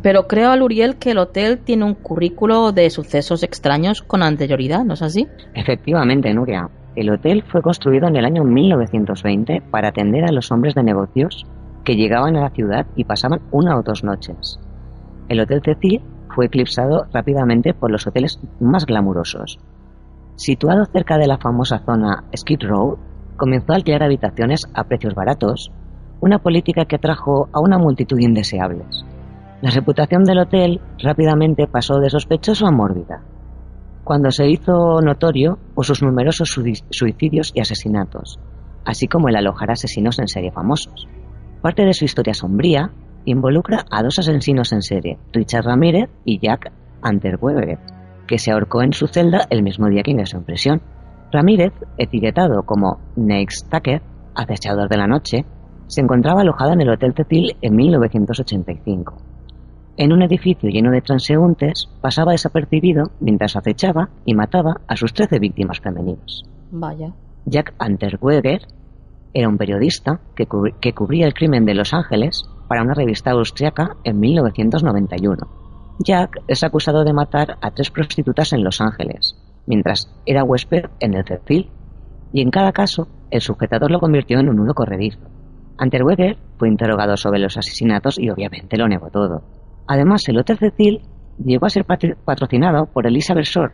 [0.01, 4.93] Pero creo, Luriel, que el hotel tiene un currículo de sucesos extraños con anterioridad, ¿no
[4.93, 5.27] es así?
[5.53, 6.69] Efectivamente, Nuria.
[6.95, 11.45] El hotel fue construido en el año 1920 para atender a los hombres de negocios
[11.86, 14.60] que llegaban a la ciudad y pasaban una o dos noches.
[15.29, 16.01] El Hotel Cecil
[16.36, 19.60] fue eclipsado rápidamente por los hoteles más glamurosos.
[20.36, 22.97] Situado cerca de la famosa zona Skid Row,
[23.38, 25.71] comenzó a alquilar habitaciones a precios baratos,
[26.21, 29.05] una política que atrajo a una multitud indeseables.
[29.62, 33.22] La reputación del hotel rápidamente pasó de sospechoso a mórbida,
[34.06, 36.50] cuando se hizo notorio por sus numerosos
[36.89, 38.39] suicidios y asesinatos,
[38.86, 41.10] así como el alojar asesinos en serie famosos.
[41.62, 42.91] Parte de su historia sombría
[43.26, 46.72] involucra a dos asesinos en serie, Richard Ramírez y Jack
[47.04, 47.80] Unterweger,
[48.28, 50.82] que se ahorcó en su celda el mismo día que ingresó en prisión.
[51.34, 54.02] Ramírez, etiquetado como Next Tucker,
[54.36, 55.45] acechador de la noche,
[55.88, 59.29] se encontraba alojado en el Hotel Cecil en 1985.
[60.00, 65.40] En un edificio lleno de transeúntes, pasaba desapercibido mientras acechaba y mataba a sus 13
[65.40, 66.44] víctimas femeninas.
[66.72, 67.12] Vaya.
[67.46, 68.62] Jack Unterweger
[69.34, 70.48] era un periodista que,
[70.80, 75.36] que cubría el crimen de Los Ángeles para una revista austriaca en 1991.
[76.00, 79.36] Jack es acusado de matar a tres prostitutas en Los Ángeles,
[79.66, 81.72] mientras era huésped en el Cecil,
[82.32, 85.20] y en cada caso el sujetador lo convirtió en un nudo corredizo.
[85.78, 89.59] Unterweger fue interrogado sobre los asesinatos y obviamente lo negó todo.
[89.89, 91.02] Además, el Hotel Cecil
[91.43, 93.73] llegó a ser patrocinado por Elizabeth Short,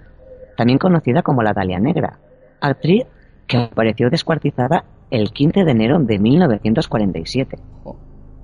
[0.56, 2.19] también conocida como la Dalia Negra,
[2.62, 3.04] actriz
[3.45, 7.58] que apareció descuartizada el 15 de enero de 1947.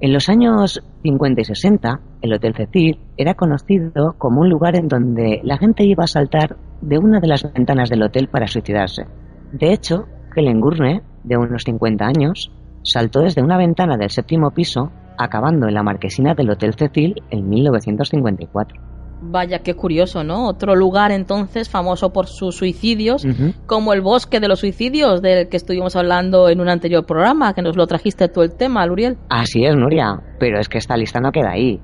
[0.01, 4.89] En los años 50 y 60, el Hotel Cecil era conocido como un lugar en
[4.89, 9.05] donde la gente iba a saltar de una de las ventanas del hotel para suicidarse.
[9.53, 12.51] De hecho, Helen Gurney, de unos 50 años,
[12.84, 14.91] saltó desde una ventana del séptimo piso,
[15.23, 18.81] acabando en la marquesina del Hotel Cecil en 1954.
[19.23, 20.47] Vaya, qué curioso, ¿no?
[20.47, 23.23] Otro lugar entonces famoso por sus suicidios,
[23.67, 27.62] como el bosque de los suicidios del que estuvimos hablando en un anterior programa, que
[27.62, 29.17] nos lo trajiste todo el tema, Luriel.
[29.29, 31.79] Así es, Nuria, pero es que esta lista no queda ahí.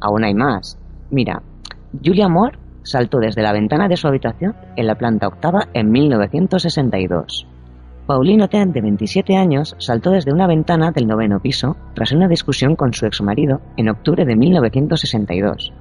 [0.00, 0.78] Aún hay más.
[1.10, 1.42] Mira,
[2.02, 7.46] Julia Moore saltó desde la ventana de su habitación en la planta octava en 1962.
[8.08, 12.74] Pauline Oten, de 27 años, saltó desde una ventana del noveno piso tras una discusión
[12.74, 15.74] con su exmarido en octubre de 1962.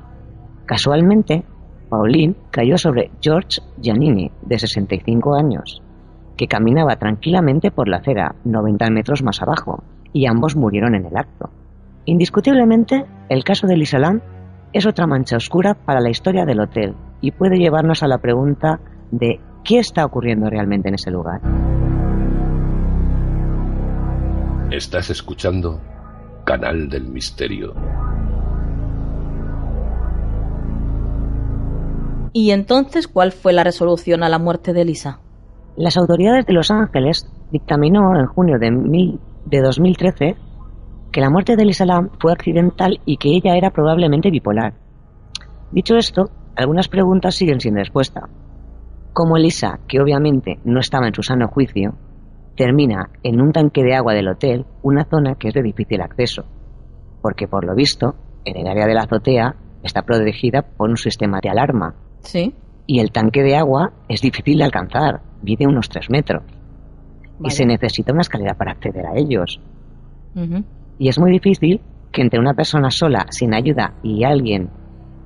[0.65, 1.45] Casualmente,
[1.87, 5.81] Pauline cayó sobre George Giannini, de 65 años,
[6.35, 11.15] que caminaba tranquilamente por la acera 90 metros más abajo, y ambos murieron en el
[11.15, 11.49] acto.
[12.03, 13.99] Indiscutiblemente, el caso de Lisa
[14.73, 18.81] es otra mancha oscura para la historia del hotel y puede llevarnos a la pregunta
[19.11, 21.39] de qué está ocurriendo realmente en ese lugar.
[24.71, 25.79] Estás escuchando
[26.43, 27.73] Canal del Misterio.
[32.33, 35.21] ¿Y entonces cuál fue la resolución a la muerte de Lisa?
[35.77, 40.35] Las autoridades de Los Ángeles dictaminó en junio de, de 2013
[41.13, 44.73] que la muerte de Lisa Lam fue accidental y que ella era probablemente bipolar.
[45.71, 48.27] Dicho esto, algunas preguntas siguen sin respuesta.
[49.13, 51.95] ¿Cómo Lisa, que obviamente no estaba en su sano juicio,
[52.57, 56.43] termina en un tanque de agua del hotel, una zona que es de difícil acceso?
[57.21, 61.39] Porque por lo visto, en el área de la azotea está protegida por un sistema
[61.41, 61.95] de alarma
[62.27, 62.53] Sí.
[62.85, 66.43] Y el tanque de agua es difícil de alcanzar, mide unos 3 metros.
[67.43, 69.61] Y se necesita una escalera para acceder a ellos.
[70.99, 74.69] Y es muy difícil que entre una persona sola, sin ayuda, y alguien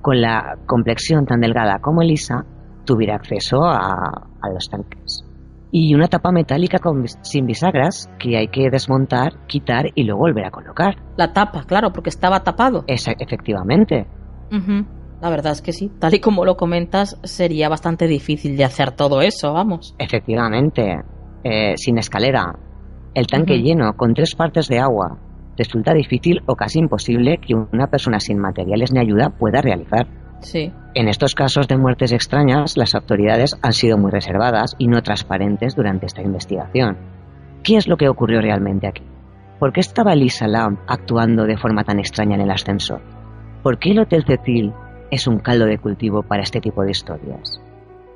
[0.01, 2.45] con la complexión tan delgada como Elisa,
[2.85, 5.23] tuviera acceso a, los tanques.
[5.71, 10.45] Y una tapa metálica con, sin bisagras que hay que desmontar, quitar y luego volver
[10.45, 10.95] a colocar.
[11.17, 12.83] La tapa, claro, porque estaba tapado.
[12.87, 14.05] Es, efectivamente.
[15.21, 18.91] La verdad es que sí, tal y como lo comentas, sería bastante difícil de hacer
[18.91, 19.95] todo eso, vamos.
[19.97, 20.99] Efectivamente,
[21.43, 22.57] eh, sin escalera,
[23.13, 25.19] el tanque lleno con tres partes de agua,
[25.57, 30.07] resulta difícil o casi imposible que una persona sin materiales ni ayuda pueda realizar.
[30.39, 30.71] Sí.
[30.93, 35.75] En estos casos de muertes extrañas, las autoridades han sido muy reservadas y no transparentes
[35.75, 36.97] durante esta investigación.
[37.63, 39.03] ¿Qué es lo que ocurrió realmente aquí?
[39.59, 43.01] ¿Por qué estaba Lisa Lamb actuando de forma tan extraña en el ascensor?
[43.63, 44.73] ¿Por qué el Hotel Cecil
[45.11, 47.61] es un caldo de cultivo para este tipo de historias.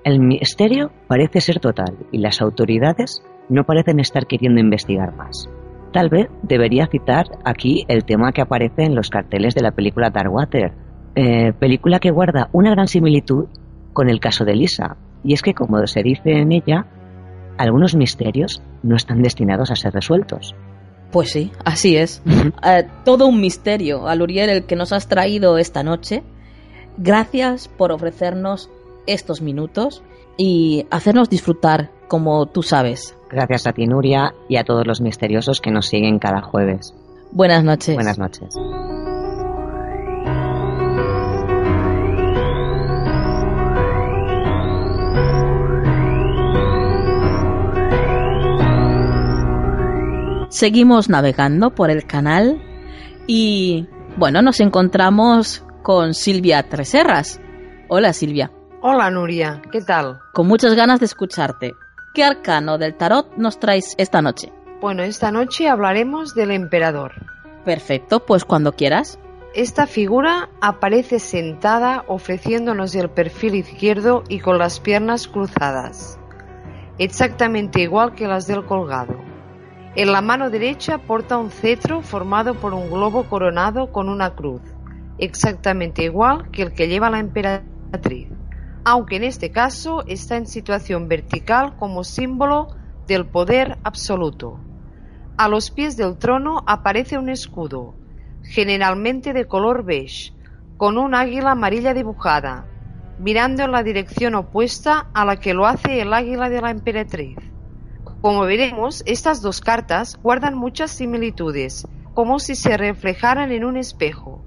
[0.04, 5.50] El misterio parece ser total y las autoridades no parecen estar queriendo investigar más.
[5.92, 10.10] Tal vez debería citar aquí el tema que aparece en los carteles de la película
[10.10, 10.74] Darkwater,
[11.16, 13.46] eh, película que guarda una gran similitud
[13.94, 16.86] con el caso de Lisa, y es que como se dice en ella,
[17.58, 20.56] algunos misterios no están destinados a ser resueltos.
[21.12, 22.22] Pues sí, así es.
[22.66, 26.24] Eh, todo un misterio, Aluriel, el que nos has traído esta noche,
[26.98, 28.70] Gracias por ofrecernos
[29.06, 30.04] estos minutos
[30.38, 33.18] y hacernos disfrutar como tú sabes.
[33.30, 36.94] Gracias a ti, Nuria, y a todos los misteriosos que nos siguen cada jueves.
[37.32, 37.96] Buenas noches.
[37.96, 38.56] Buenas noches.
[50.56, 52.62] Seguimos navegando por el canal
[53.28, 57.42] y, bueno, nos encontramos con Silvia Treserras.
[57.90, 58.54] Hola Silvia.
[58.82, 60.20] Hola Nuria, ¿qué tal?
[60.34, 61.74] Con muchas ganas de escucharte.
[62.14, 64.50] ¿Qué arcano del tarot nos traes esta noche?
[64.80, 67.12] Bueno, esta noche hablaremos del emperador.
[67.66, 69.20] Perfecto, pues cuando quieras.
[69.56, 76.18] Esta figura aparece sentada ofreciéndonos el perfil izquierdo y con las piernas cruzadas,
[76.98, 79.25] exactamente igual que las del colgado.
[79.98, 84.62] En la mano derecha porta un cetro formado por un globo coronado con una cruz,
[85.18, 88.28] exactamente igual que el que lleva la emperatriz,
[88.84, 92.68] aunque en este caso está en situación vertical como símbolo
[93.08, 94.60] del poder absoluto.
[95.38, 97.96] A los pies del trono aparece un escudo,
[98.44, 100.34] generalmente de color beige,
[100.76, 102.66] con un águila amarilla dibujada,
[103.18, 107.38] mirando en la dirección opuesta a la que lo hace el águila de la emperatriz.
[108.26, 114.44] Como veremos, estas dos cartas guardan muchas similitudes, como si se reflejaran en un espejo,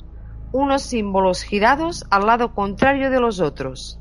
[0.51, 4.01] unos símbolos girados al lado contrario de los otros.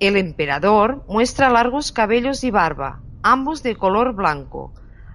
[0.00, 4.72] El emperador muestra largos cabellos y barba, ambos de color blanco,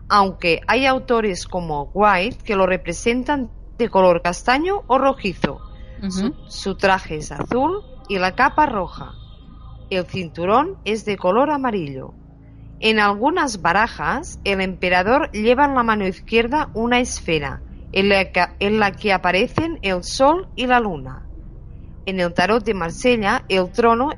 [0.08, 5.60] aunque hay autores como White que lo representan de color castaño o rojizo.
[6.08, 9.12] su, su traje es azul y la capa roja.
[9.90, 12.14] El cinturón es de color amarillo.
[12.80, 17.62] En algunas barajas, el emperador lleva en la mano izquierda una esfera,
[17.92, 18.10] en
[18.80, 21.26] la, que, aparecen el sol y la luna.
[22.06, 24.10] En el tarot de Marsella, el trono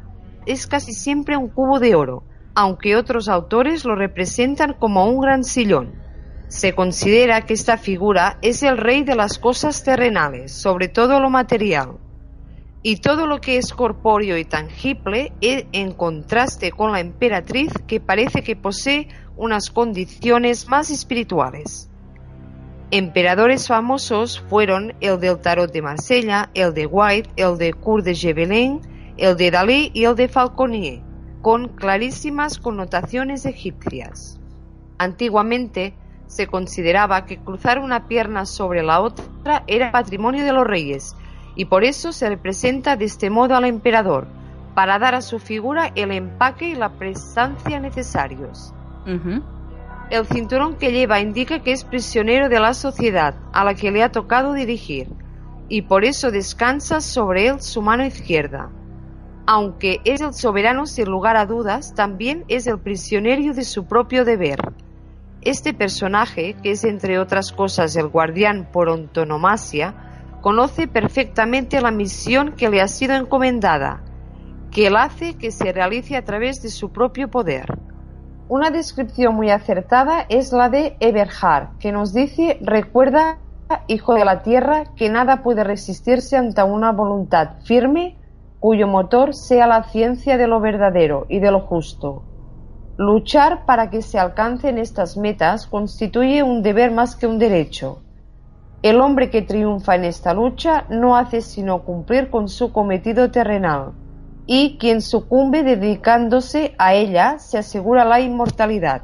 [0.48, 2.24] es casi siempre un cubo de oro,
[2.56, 5.94] aunque otros autores lo representan como un gran sillón.
[6.48, 11.30] Se considera que esta figura es el rey de las cosas terrenales, sobre todo lo
[11.30, 12.00] material
[12.88, 18.00] y todo lo que es corpóreo y tangible es en contraste con la emperatriz que
[18.00, 21.90] parece que posee unas condiciones más espirituales.
[22.90, 28.16] Emperadores famosos fueron el del Tarot de Marsella, el de White, el de Cour de
[28.16, 28.80] Gebelin,
[29.18, 31.02] el de Dalí y el de Falconier,
[31.42, 34.40] con clarísimas connotaciones egipcias.
[34.98, 35.94] Antiguamente
[36.28, 41.18] se consideraba que cruzar una pierna sobre la otra era patrimonio de los reyes
[41.58, 44.28] y por eso se representa de este modo al emperador,
[44.76, 48.74] para dar a su figura el empaque y la prestancia necesarios.
[50.12, 54.04] El cinturón que lleva indica que es prisionero de la sociedad a la que le
[54.04, 55.10] ha tocado dirigir,
[55.68, 58.70] y por eso descansa sobre él su mano izquierda.
[59.48, 64.26] Aunque es el soberano sin lugar a dudas, también es el prisionero de su propio
[64.26, 64.74] deber.
[65.42, 70.07] Este personaje, que es entre otras cosas el guardián por antonomasia,
[70.42, 74.04] conoce perfectamente la misión que le ha sido encomendada,
[74.72, 77.78] que él hace que se realice a través de su propio poder.
[78.50, 83.40] Una descripción muy acertada es la de Eberhard, que nos dice, recuerda,
[83.88, 88.18] hijo de la tierra, que nada puede resistirse ante una voluntad firme
[88.60, 92.24] cuyo motor sea la ciencia de lo verdadero y de lo justo.
[92.98, 98.02] Luchar para que se alcancen estas metas constituye un deber más que un derecho.
[98.84, 103.94] El hombre que triunfa en esta lucha no hace sino cumplir con su cometido terrenal,
[104.46, 109.04] y quien sucumbe dedicándose a ella se asegura la inmortalidad.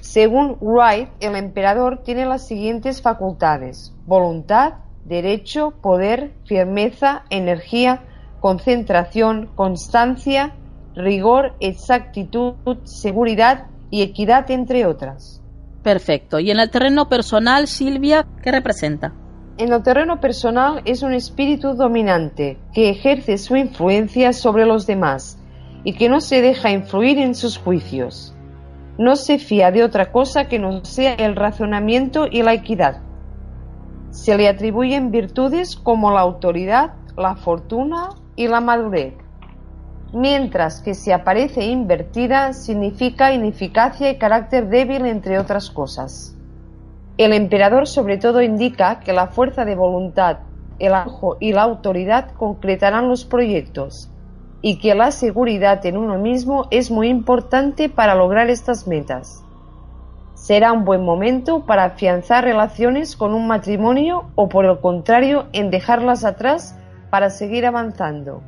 [0.00, 8.04] Según Wright, el emperador tiene las siguientes facultades: voluntad, derecho, poder, firmeza, energía,
[8.40, 10.56] concentración, constancia,
[10.94, 15.41] rigor, exactitud, seguridad y equidad, entre otras.
[15.82, 16.38] Perfecto.
[16.38, 19.12] ¿Y en el terreno personal, Silvia, qué representa?
[19.58, 25.38] En el terreno personal es un espíritu dominante que ejerce su influencia sobre los demás
[25.84, 28.34] y que no se deja influir en sus juicios.
[28.98, 33.02] No se fía de otra cosa que no sea el razonamiento y la equidad.
[34.10, 39.21] Se le atribuyen virtudes como la autoridad, la fortuna y la madurez
[40.12, 46.36] mientras que si aparece invertida significa ineficacia y carácter débil, entre otras cosas.
[47.16, 50.38] El emperador sobre todo indica que la fuerza de voluntad,
[50.78, 54.10] el ojo y la autoridad concretarán los proyectos
[54.60, 59.44] y que la seguridad en uno mismo es muy importante para lograr estas metas.
[60.34, 65.70] Será un buen momento para afianzar relaciones con un matrimonio o por el contrario en
[65.70, 66.76] dejarlas atrás
[67.10, 68.42] para seguir avanzando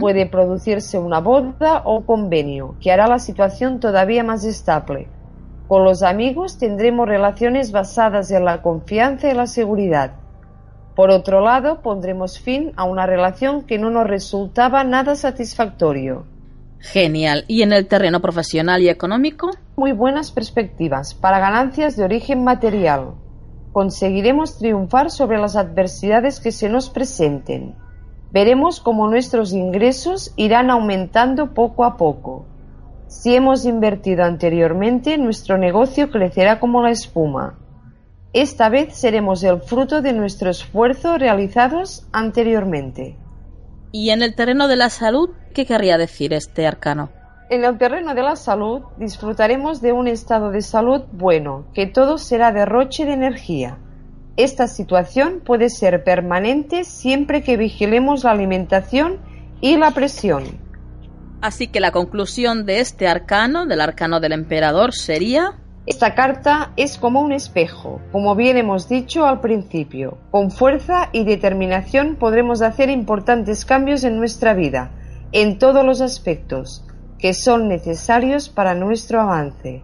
[0.00, 5.08] puede producirse una boda o convenio que hará la situación todavía más estable.
[5.68, 10.12] Con los amigos tendremos relaciones basadas en la confianza y la seguridad.
[10.96, 16.24] Por otro lado, pondremos fin a una relación que no nos resultaba nada satisfactorio.
[16.80, 17.44] Genial.
[17.48, 19.50] ¿Y en el terreno profesional y económico?
[19.76, 23.14] Muy buenas perspectivas para ganancias de origen material.
[23.72, 27.74] Conseguiremos triunfar sobre las adversidades que se nos presenten.
[28.30, 32.44] Veremos cómo nuestros ingresos irán aumentando poco a poco.
[33.06, 37.58] Si hemos invertido anteriormente, nuestro negocio crecerá como la espuma.
[38.34, 43.16] Esta vez seremos el fruto de nuestro esfuerzo realizados anteriormente.
[43.90, 47.08] ¿Y en el terreno de la salud, qué querría decir este arcano?
[47.48, 52.18] En el terreno de la salud disfrutaremos de un estado de salud bueno, que todo
[52.18, 53.78] será derroche de energía.
[54.38, 59.18] Esta situación puede ser permanente siempre que vigilemos la alimentación
[59.60, 60.44] y la presión.
[61.40, 66.98] Así que la conclusión de este arcano, del arcano del emperador, sería esta carta es
[66.98, 70.18] como un espejo, como bien hemos dicho al principio.
[70.30, 74.92] Con fuerza y determinación podremos hacer importantes cambios en nuestra vida,
[75.32, 76.84] en todos los aspectos,
[77.18, 79.82] que son necesarios para nuestro avance.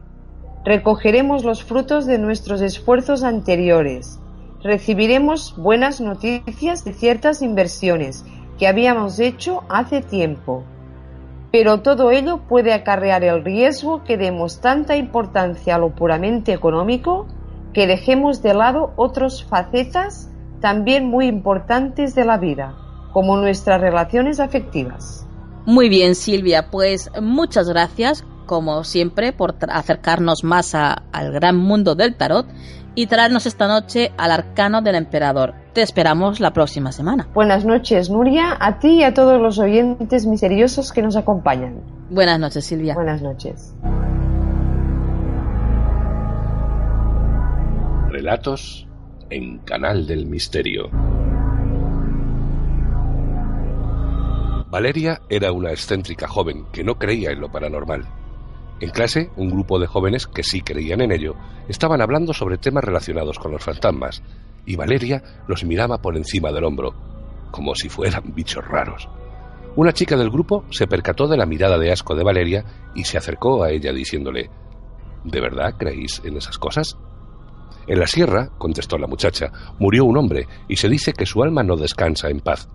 [0.64, 4.20] Recogeremos los frutos de nuestros esfuerzos anteriores.
[4.64, 8.24] Recibiremos buenas noticias de ciertas inversiones
[8.58, 10.64] que habíamos hecho hace tiempo
[11.54, 17.28] pero todo ello puede acarrear el riesgo que demos tanta importancia a lo puramente económico
[17.72, 22.74] que dejemos de lado otras facetas también muy importantes de la vida,
[23.12, 25.28] como nuestras relaciones afectivas.
[25.64, 32.16] Muy bien, Silvia, pues muchas gracias, como siempre, por acercarnos más al gran mundo del
[32.16, 32.48] tarot
[32.94, 35.54] y traernos esta noche al arcano del emperador.
[35.72, 37.28] Te esperamos la próxima semana.
[37.34, 41.80] Buenas noches, Nuria, a ti y a todos los oyentes misteriosos que nos acompañan.
[42.10, 42.94] Buenas noches, Silvia.
[42.94, 43.74] Buenas noches.
[48.10, 48.86] Relatos
[49.30, 50.88] en Canal del Misterio.
[54.70, 58.04] Valeria era una excéntrica joven que no creía en lo paranormal
[58.84, 61.34] en clase, un grupo de jóvenes que sí creían en ello
[61.68, 64.22] estaban hablando sobre temas relacionados con los fantasmas,
[64.66, 66.94] y Valeria los miraba por encima del hombro,
[67.50, 69.08] como si fueran bichos raros.
[69.76, 72.64] Una chica del grupo se percató de la mirada de asco de Valeria
[72.94, 74.50] y se acercó a ella diciéndole
[75.24, 76.98] ¿De verdad creéis en esas cosas?
[77.86, 81.62] En la sierra, contestó la muchacha, murió un hombre y se dice que su alma
[81.62, 82.68] no descansa en paz.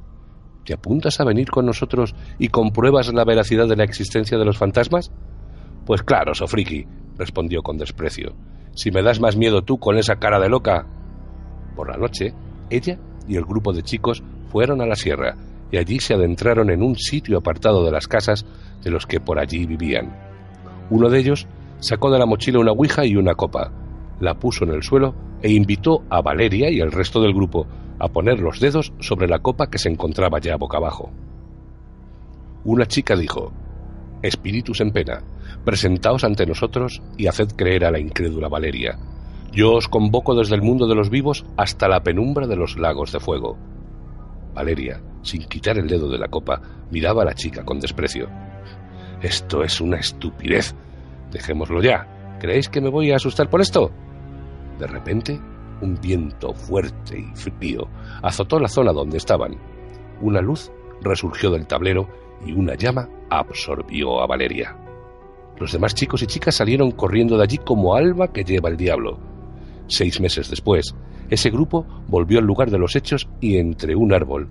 [0.65, 4.57] ¿Te apuntas a venir con nosotros y compruebas la veracidad de la existencia de los
[4.57, 5.11] fantasmas?
[5.89, 6.85] Pues claro, Sofriki,
[7.17, 8.35] respondió con desprecio.
[8.75, 10.85] Si me das más miedo tú con esa cara de loca.
[11.75, 12.31] Por la noche,
[12.69, 14.21] ella y el grupo de chicos
[14.51, 15.35] fueron a la sierra
[15.71, 18.45] y allí se adentraron en un sitio apartado de las casas
[18.83, 20.15] de los que por allí vivían.
[20.91, 21.47] Uno de ellos
[21.79, 23.71] sacó de la mochila una ouija y una copa,
[24.19, 27.65] la puso en el suelo e invitó a Valeria y al resto del grupo
[27.97, 31.09] a poner los dedos sobre la copa que se encontraba ya boca abajo.
[32.63, 33.51] Una chica dijo,
[34.21, 35.23] Espíritus en pena,
[35.63, 38.97] presentaos ante nosotros y haced creer a la incrédula Valeria.
[39.51, 43.11] Yo os convoco desde el mundo de los vivos hasta la penumbra de los lagos
[43.11, 43.57] de fuego.
[44.53, 46.61] Valeria, sin quitar el dedo de la copa,
[46.91, 48.29] miraba a la chica con desprecio.
[49.21, 50.75] Esto es una estupidez.
[51.31, 52.37] Dejémoslo ya.
[52.39, 53.91] ¿Creéis que me voy a asustar por esto?
[54.77, 55.39] De repente,
[55.81, 57.87] un viento fuerte y frío
[58.21, 59.57] azotó la zona donde estaban.
[60.21, 62.07] Una luz resurgió del tablero
[62.45, 64.75] y una llama absorbió a Valeria.
[65.59, 69.19] Los demás chicos y chicas salieron corriendo de allí como alma que lleva el diablo.
[69.87, 70.95] Seis meses después,
[71.29, 74.49] ese grupo volvió al lugar de los hechos y entre un árbol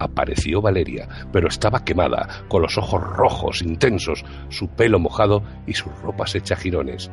[0.00, 5.92] apareció Valeria, pero estaba quemada, con los ojos rojos, intensos, su pelo mojado y sus
[6.02, 7.10] ropas hechas jirones.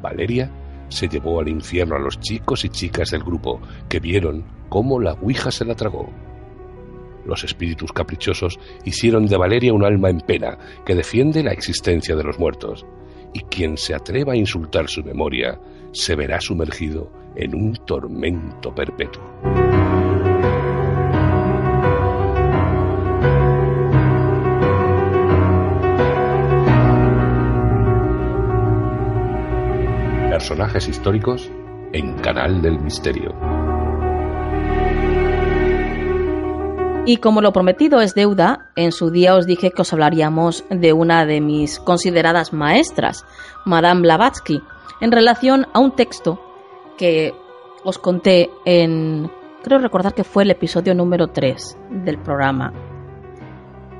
[0.00, 0.50] Valeria
[0.88, 5.12] se llevó al infierno a los chicos y chicas del grupo, que vieron cómo la
[5.14, 6.08] Ouija se la tragó.
[7.30, 12.24] Los espíritus caprichosos hicieron de Valeria un alma en pena que defiende la existencia de
[12.24, 12.84] los muertos,
[13.32, 15.56] y quien se atreva a insultar su memoria
[15.92, 19.22] se verá sumergido en un tormento perpetuo.
[30.30, 31.48] Personajes históricos
[31.92, 33.59] en Canal del Misterio.
[37.06, 40.92] Y como lo prometido es deuda, en su día os dije que os hablaríamos de
[40.92, 43.24] una de mis consideradas maestras,
[43.64, 44.62] Madame Blavatsky,
[45.00, 46.38] en relación a un texto
[46.98, 47.32] que
[47.84, 49.30] os conté en,
[49.62, 52.72] creo recordar que fue el episodio número 3 del programa.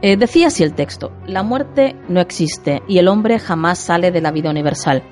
[0.03, 4.21] Eh, decía así el texto, la muerte no existe y el hombre jamás sale de
[4.21, 5.03] la vida universal.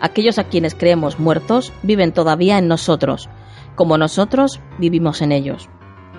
[0.00, 3.28] Aquellos a quienes creemos muertos viven todavía en nosotros,
[3.74, 5.68] como nosotros vivimos en ellos.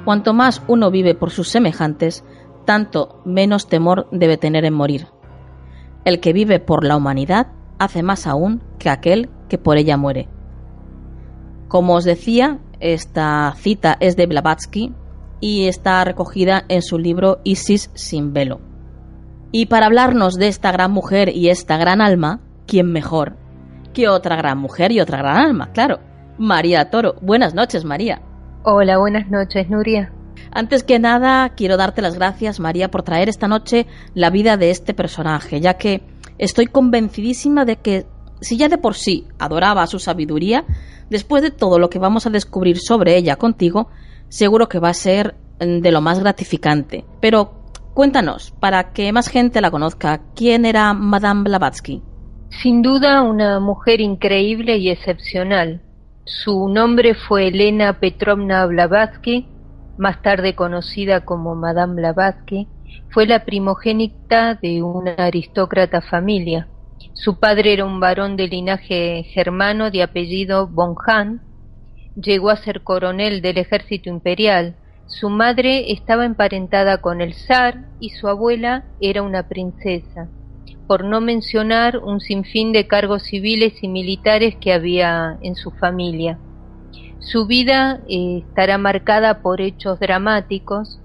[0.06, 2.24] Cuanto más uno vive por sus semejantes,
[2.66, 5.08] tanto menos temor debe tener en morir.
[6.06, 7.48] El que vive por la humanidad
[7.80, 10.28] hace más aún que aquel que por ella muere.
[11.68, 14.94] Como os decía, esta cita es de Blavatsky
[15.40, 18.60] y está recogida en su libro Isis sin velo.
[19.52, 23.38] Y para hablarnos de esta gran mujer y esta gran alma, ¿quién mejor
[23.94, 25.72] que otra gran mujer y otra gran alma?
[25.72, 26.00] Claro,
[26.38, 27.16] María Toro.
[27.22, 28.22] Buenas noches, María.
[28.66, 30.14] Hola, buenas noches, Nuria.
[30.50, 34.70] Antes que nada, quiero darte las gracias, María, por traer esta noche la vida de
[34.70, 36.02] este personaje, ya que
[36.38, 38.06] estoy convencidísima de que
[38.40, 40.64] si ya de por sí adoraba su sabiduría,
[41.10, 43.90] después de todo lo que vamos a descubrir sobre ella contigo,
[44.30, 47.04] seguro que va a ser mm, de lo más gratificante.
[47.20, 52.02] Pero cuéntanos, para que más gente la conozca, ¿quién era Madame Blavatsky?
[52.62, 55.82] Sin duda una mujer increíble y excepcional.
[56.26, 59.46] Su nombre fue Elena Petrovna Blavatsky,
[59.98, 62.70] más tarde conocida como Madame Blavatsky,
[63.10, 66.70] fue la primogénita de una aristócrata familia.
[67.14, 71.42] Su padre era un varón de linaje germano de apellido von Hahn.
[72.16, 74.78] Llegó a ser coronel del ejército imperial.
[75.08, 80.30] Su madre estaba emparentada con el zar y su abuela era una princesa,
[80.88, 86.40] por no mencionar un sinfín de cargos civiles y militares que había en su familia.
[87.20, 91.00] Su vida eh, estará marcada por hechos dramáticos,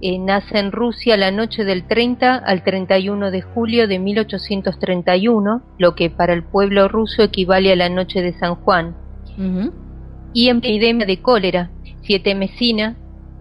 [0.00, 5.94] eh, nace en Rusia la noche del 30 al 31 de julio de 1831, lo
[5.94, 8.96] que para el pueblo ruso equivale a la noche de San Juan,
[10.32, 11.70] y en epidemia de cólera,
[12.02, 12.96] siete mesina,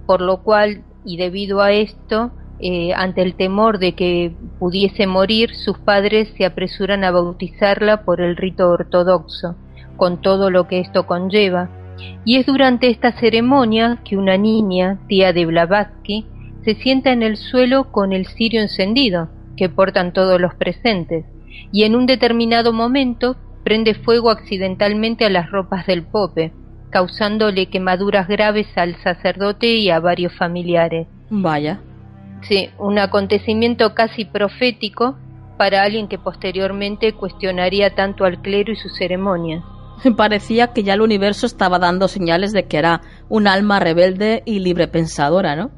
[0.05, 5.53] por lo cual, y debido a esto, eh, ante el temor de que pudiese morir,
[5.55, 9.55] sus padres se apresuran a bautizarla por el rito ortodoxo,
[9.95, 11.69] con todo lo que esto conlleva,
[12.25, 16.25] y es durante esta ceremonia que una niña, tía de Blavatsky,
[16.63, 21.25] se sienta en el suelo con el cirio encendido, que portan todos los presentes,
[21.71, 26.53] y en un determinado momento prende fuego accidentalmente a las ropas del pope,
[26.89, 31.07] causándole quemaduras graves al sacerdote y a varios familiares.
[31.29, 31.81] Vaya.
[32.47, 35.17] Sí, un acontecimiento casi profético
[35.57, 39.63] para alguien que posteriormente cuestionaría tanto al clero y sus ceremonias.
[40.17, 44.59] Parecía que ya el universo estaba dando señales de que era un alma rebelde y
[44.59, 45.71] librepensadora, ¿no?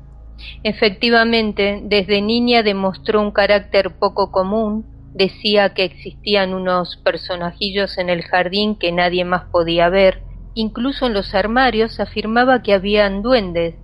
[0.64, 8.22] Efectivamente, desde niña demostró un carácter poco común, decía que existían unos personajillos en el
[8.24, 13.76] jardín que nadie más podía ver, incluso en los armarios afirmaba que habían duendes,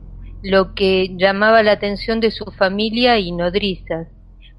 [0.45, 4.07] lo que llamaba la atención de su familia y nodrizas.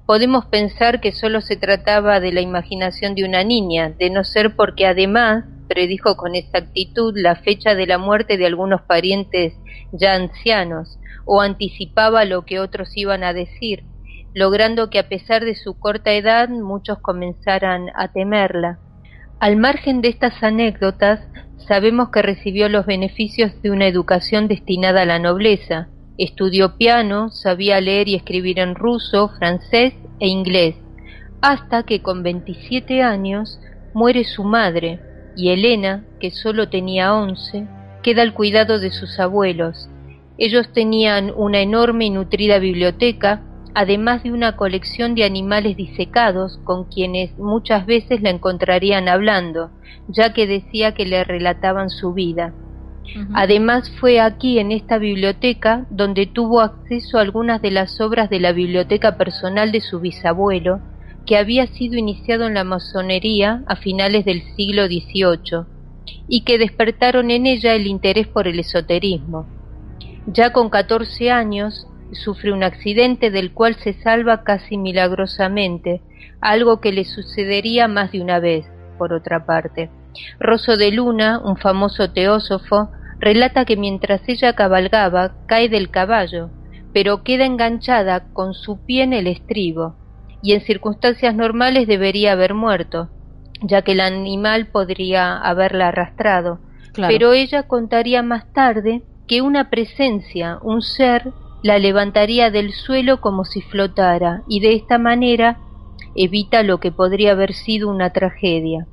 [0.05, 4.57] Podemos pensar que solo se trataba de la imaginación de una niña, de no ser
[4.57, 9.53] porque además predijo con exactitud la fecha de la muerte de algunos parientes
[9.93, 13.85] ya ancianos, o anticipaba lo que otros iban a decir,
[14.33, 18.79] logrando que a pesar de su corta edad muchos comenzaran a temerla.
[19.39, 21.19] Al margen de estas anécdotas,
[21.67, 25.89] sabemos que recibió los beneficios de una educación destinada a la nobleza.
[26.17, 30.75] Estudió piano, sabía leer y escribir en ruso, francés e inglés,
[31.41, 33.59] hasta que con 27 años
[33.93, 34.99] muere su madre
[35.35, 37.67] y Elena, que solo tenía 11,
[38.01, 39.87] queda al cuidado de sus abuelos,
[40.37, 43.41] ellos tenían una enorme y nutrida biblioteca,
[43.77, 49.69] además de una colección de animales disecados con quienes muchas veces la encontrarían hablando,
[50.07, 52.55] ya que decía que le relataban su vida.
[53.35, 58.39] Además fue aquí en esta biblioteca donde tuvo acceso a algunas de las obras de
[58.39, 60.79] la biblioteca personal de su bisabuelo,
[61.27, 65.65] que había sido iniciado en la masonería a finales del siglo XVIII,
[66.27, 69.45] y que despertaron en ella el interés por el esoterismo.
[70.25, 76.01] Ya con catorce años sufre un accidente del cual se salva casi milagrosamente,
[76.41, 78.65] algo que le sucedería más de una vez,
[78.97, 79.89] por otra parte.
[80.39, 82.89] Rosso de Luna, un famoso teósofo,
[83.19, 86.49] relata que mientras ella cabalgaba cae del caballo,
[86.93, 89.95] pero queda enganchada con su pie en el estribo,
[90.41, 93.09] y en circunstancias normales debería haber muerto,
[93.61, 96.59] ya que el animal podría haberla arrastrado.
[96.95, 101.31] Pero ella contaría más tarde que una presencia, un ser,
[101.63, 105.59] la levantaría del suelo como si flotara y de esta manera
[106.15, 108.87] evita lo que podría haber sido una tragedia.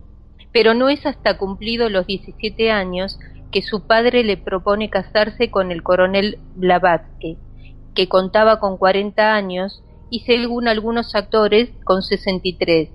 [0.52, 3.18] Pero no es hasta cumplido los 17 años
[3.50, 7.38] que su padre le propone casarse con el coronel Blavatsky,
[7.94, 12.90] que contaba con 40 años y según algunos actores con 63.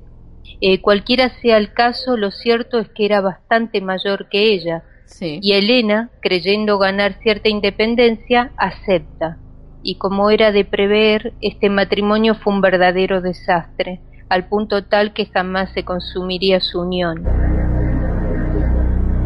[0.62, 4.84] Eh, cualquiera sea el caso, lo cierto es que era bastante mayor que ella.
[5.22, 9.38] Y Elena, creyendo ganar cierta independencia, acepta.
[9.82, 15.26] Y como era de prever, este matrimonio fue un verdadero desastre, al punto tal que
[15.26, 17.24] jamás se consumiría su unión.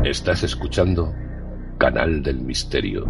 [0.04, 1.14] Estás escuchando
[1.78, 3.06] Canal del Misterio.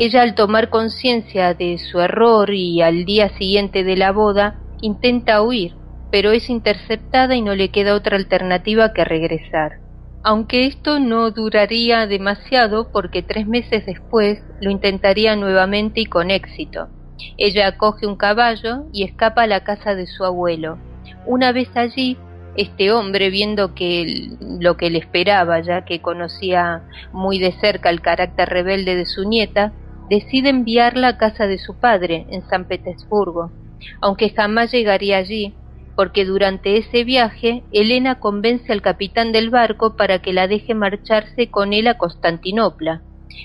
[0.00, 5.40] Ella al tomar conciencia de su error y al día siguiente de la boda, intenta
[5.40, 5.74] huir,
[6.10, 9.83] pero es interceptada y no le queda otra alternativa que regresar.
[10.26, 16.88] Aunque esto no duraría demasiado porque tres meses después lo intentaría nuevamente y con éxito.
[17.36, 20.78] Ella coge un caballo y escapa a la casa de su abuelo.
[21.26, 22.16] Una vez allí,
[22.56, 28.00] este hombre, viendo que lo que le esperaba, ya que conocía muy de cerca el
[28.00, 29.74] carácter rebelde de su nieta,
[30.08, 33.50] decide enviarla a casa de su padre, en San Petersburgo,
[34.00, 35.54] aunque jamás llegaría allí,
[35.96, 41.50] porque durante ese viaje Elena convence al capitán del barco para que la deje marcharse
[41.50, 43.02] con él a Constantinopla,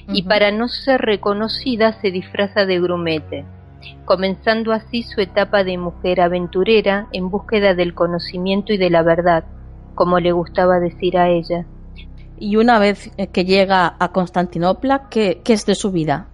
[0.07, 3.45] y para no ser reconocida se disfraza de grumete,
[4.05, 9.45] comenzando así su etapa de mujer aventurera en búsqueda del conocimiento y de la verdad,
[9.95, 11.65] como le gustaba decir a ella.
[12.37, 16.27] Y una vez que llega a Constantinopla, ¿qué, qué es de su vida?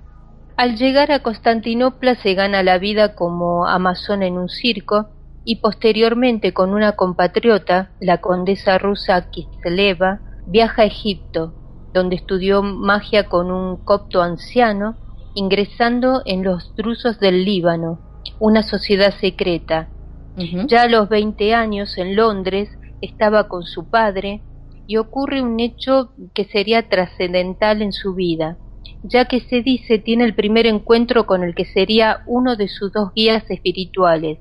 [0.55, 5.09] Al llegar a Constantinopla se gana la vida como amazona en un circo
[5.45, 11.53] y posteriormente con una compatriota, la condesa rusa Kisteleva, viaja a Egipto,
[11.93, 14.97] donde estudió magia con un copto anciano,
[15.35, 17.99] ingresando en los drusos del Líbano,
[18.39, 19.89] una sociedad secreta.
[20.67, 22.69] Ya a los 20 años en Londres
[23.01, 24.41] estaba con su padre
[24.87, 28.57] y ocurre un hecho que sería trascendental en su vida
[29.07, 32.91] ya que se dice tiene el primer encuentro con el que sería uno de sus
[32.91, 34.39] dos guías espirituales,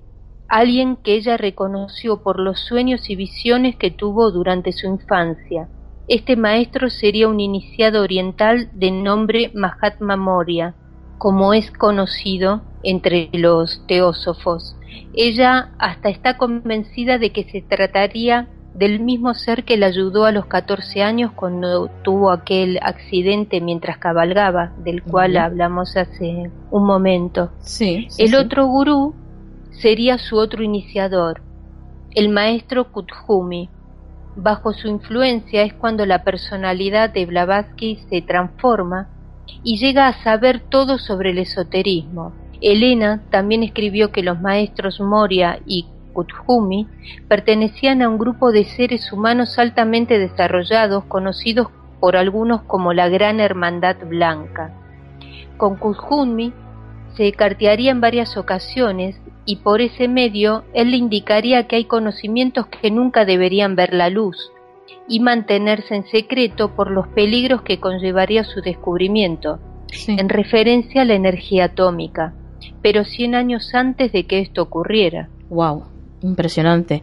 [0.49, 5.68] alguien que ella reconoció por los sueños y visiones que tuvo durante su infancia.
[6.07, 10.74] Este maestro sería un iniciado oriental de nombre Mahatma Moria,
[11.18, 14.76] como es conocido entre los teósofos.
[15.14, 20.32] Ella hasta está convencida de que se trataría del mismo ser que le ayudó a
[20.32, 27.53] los 14 años cuando tuvo aquel accidente mientras cabalgaba, del cual hablamos hace un momento.
[27.61, 29.14] Sí, el otro gurú
[29.79, 31.43] sería su otro iniciador,
[32.14, 33.68] el maestro Kuthumi.
[34.37, 39.09] Bajo su influencia es cuando la personalidad de Blavatsky se transforma
[39.62, 42.33] y llega a saber todo sobre el esoterismo.
[42.61, 46.87] Elena también escribió que los maestros Moria y Kuthumi
[47.29, 51.68] pertenecían a un grupo de seres humanos altamente desarrollados conocidos
[52.01, 54.72] por algunos como la Gran Hermandad Blanca.
[55.57, 56.53] Con Kuthumi
[57.16, 59.16] se cartearía en varias ocasiones
[59.47, 64.11] y por ese medio él le indicaría que hay conocimientos que nunca deberían ver la
[64.11, 64.51] luz
[65.09, 69.59] y mantenerse en secreto por los peligros que conllevaría su descubrimiento,
[70.07, 72.34] en referencia a la energía atómica,
[72.82, 75.28] pero cien años antes de que esto ocurriera.
[75.51, 75.84] Wow.
[76.22, 77.03] Impresionante.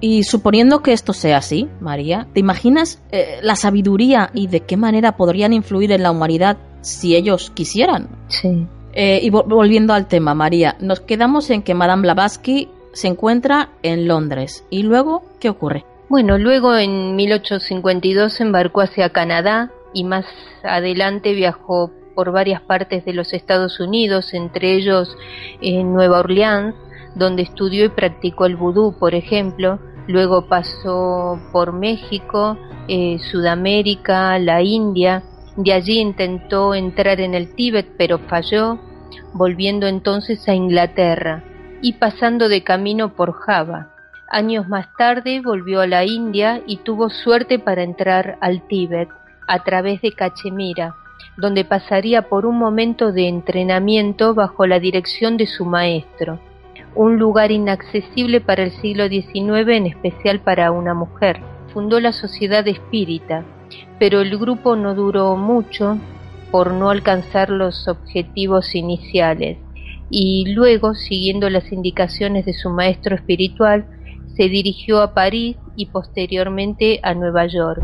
[0.00, 4.76] Y suponiendo que esto sea así, María, ¿te imaginas eh, la sabiduría y de qué
[4.76, 8.08] manera podrían influir en la humanidad si ellos quisieran?
[8.28, 8.66] Sí.
[8.92, 14.08] Eh, y volviendo al tema, María, nos quedamos en que Madame Blavatsky se encuentra en
[14.08, 14.64] Londres.
[14.70, 15.84] ¿Y luego qué ocurre?
[16.08, 20.24] Bueno, luego en 1852 embarcó hacia Canadá y más
[20.62, 25.16] adelante viajó por varias partes de los Estados Unidos, entre ellos
[25.60, 26.74] en Nueva Orleans,
[27.14, 29.78] donde estudió y practicó el vudú, por ejemplo.
[30.08, 32.56] Luego pasó por México,
[32.88, 35.22] eh, Sudamérica, la India.
[35.58, 38.78] De allí intentó entrar en el Tíbet, pero falló,
[39.34, 41.42] volviendo entonces a Inglaterra
[41.82, 43.90] y pasando de camino por Java.
[44.30, 49.08] Años más tarde volvió a la India y tuvo suerte para entrar al Tíbet
[49.48, 50.94] a través de Cachemira,
[51.36, 56.38] donde pasaría por un momento de entrenamiento bajo la dirección de su maestro
[56.94, 61.40] un lugar inaccesible para el siglo XIX, en especial para una mujer.
[61.72, 63.44] Fundó la Sociedad Espírita,
[63.98, 65.98] pero el grupo no duró mucho
[66.50, 69.58] por no alcanzar los objetivos iniciales
[70.10, 73.86] y luego, siguiendo las indicaciones de su maestro espiritual,
[74.36, 77.82] se dirigió a París y posteriormente a Nueva York.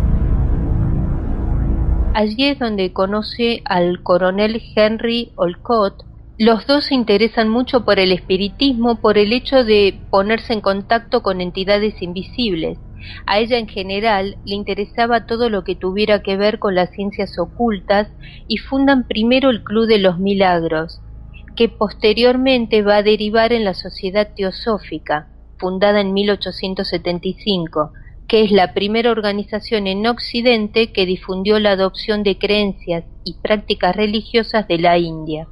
[2.15, 6.05] Allí es donde conoce al coronel Henry Olcott,
[6.37, 11.23] los dos se interesan mucho por el espiritismo, por el hecho de ponerse en contacto
[11.23, 12.77] con entidades invisibles.
[13.27, 17.39] A ella en general le interesaba todo lo que tuviera que ver con las ciencias
[17.39, 18.09] ocultas
[18.49, 21.01] y fundan primero el Club de los Milagros.
[21.57, 27.93] que posteriormente va a derivar en la Sociedad Teosófica, fundada en 1875,
[28.27, 33.95] que es la primera organización en Occidente que difundió la adopción de creencias y prácticas
[33.95, 35.47] religiosas de la India.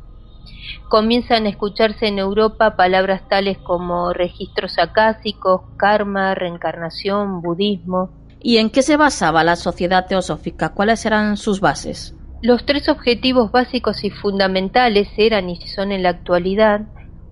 [0.89, 8.11] Comienzan a escucharse en Europa palabras tales como registros acásicos, karma, reencarnación, budismo.
[8.41, 10.71] ¿Y en qué se basaba la sociedad teosófica?
[10.71, 12.15] ¿Cuáles eran sus bases?
[12.43, 16.83] Los tres objetivos básicos y fundamentales eran y son en la actualidad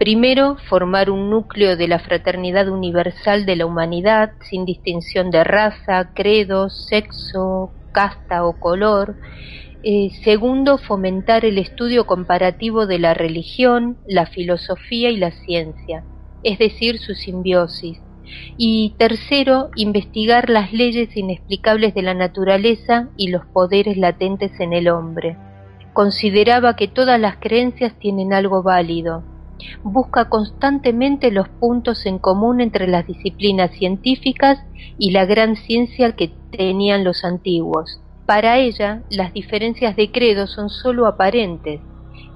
[0.01, 6.15] Primero, formar un núcleo de la fraternidad universal de la humanidad, sin distinción de raza,
[6.15, 9.17] credo, sexo, casta o color.
[9.83, 16.05] Eh, segundo, fomentar el estudio comparativo de la religión, la filosofía y la ciencia,
[16.43, 17.99] es decir, su simbiosis.
[18.59, 24.89] Y tercero, investigar las leyes inexplicables de la naturaleza y los poderes latentes en el
[24.89, 25.39] hombre.
[25.95, 29.25] Consideraba que todas las creencias tienen algo válido,
[29.83, 34.59] busca constantemente los puntos en común entre las disciplinas científicas
[34.99, 38.00] y la gran ciencia que tenían los antiguos.
[38.31, 41.81] Para ella, las diferencias de credo son sólo aparentes.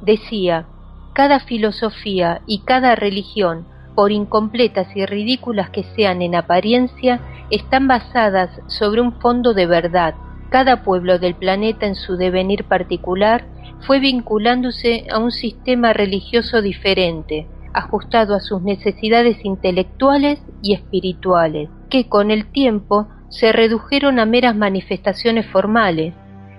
[0.03, 0.66] Decía,
[1.12, 3.64] cada filosofía y cada religión,
[3.95, 10.16] por incompletas y ridículas que sean en apariencia, están basadas sobre un fondo de verdad.
[10.51, 13.45] Cada pueblo del planeta en su devenir particular
[13.86, 22.09] fue vinculándose a un sistema religioso diferente, ajustado a sus necesidades intelectuales y espirituales, que
[22.09, 26.14] con el tiempo se redujeron a meras manifestaciones formales,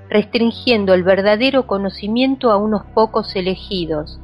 [0.09, 4.19] restringiendo el verdadero conocimiento a unos pocos elegidos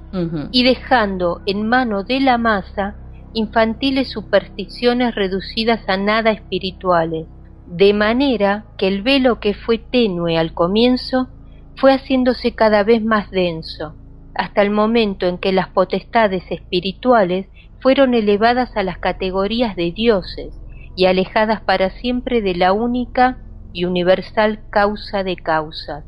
[0.51, 2.97] y dejando en mano de la masa
[3.33, 7.25] infantiles supersticiones reducidas a nada espirituales,
[7.67, 11.29] de manera que el velo que fue tenue al comienzo
[11.77, 13.95] fue haciéndose cada vez más denso,
[14.35, 17.47] hasta el momento en que las potestades espirituales
[17.79, 20.60] fueron elevadas a las categorías de dioses
[21.01, 23.39] y alejadas para siempre de la única
[23.73, 26.05] y universal causa de causas.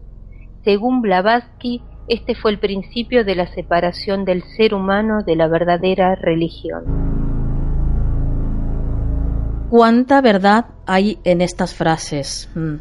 [0.64, 6.14] Según Blavatsky, este fue el principio de la separación del ser humano de la verdadera
[6.14, 6.84] religión.
[9.72, 12.52] ¿Cuánta verdad hay en estas frases?
[12.54, 12.76] Mm.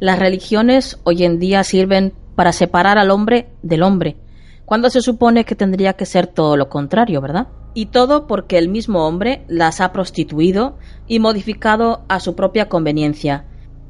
[0.00, 4.16] Las religiones hoy en día sirven para separar al hombre del hombre,
[4.64, 7.46] cuando se supone que tendría que ser todo lo contrario, ¿verdad?
[7.72, 10.76] Y todo porque el mismo hombre las ha prostituido
[11.12, 13.44] y modificado a su propia conveniencia.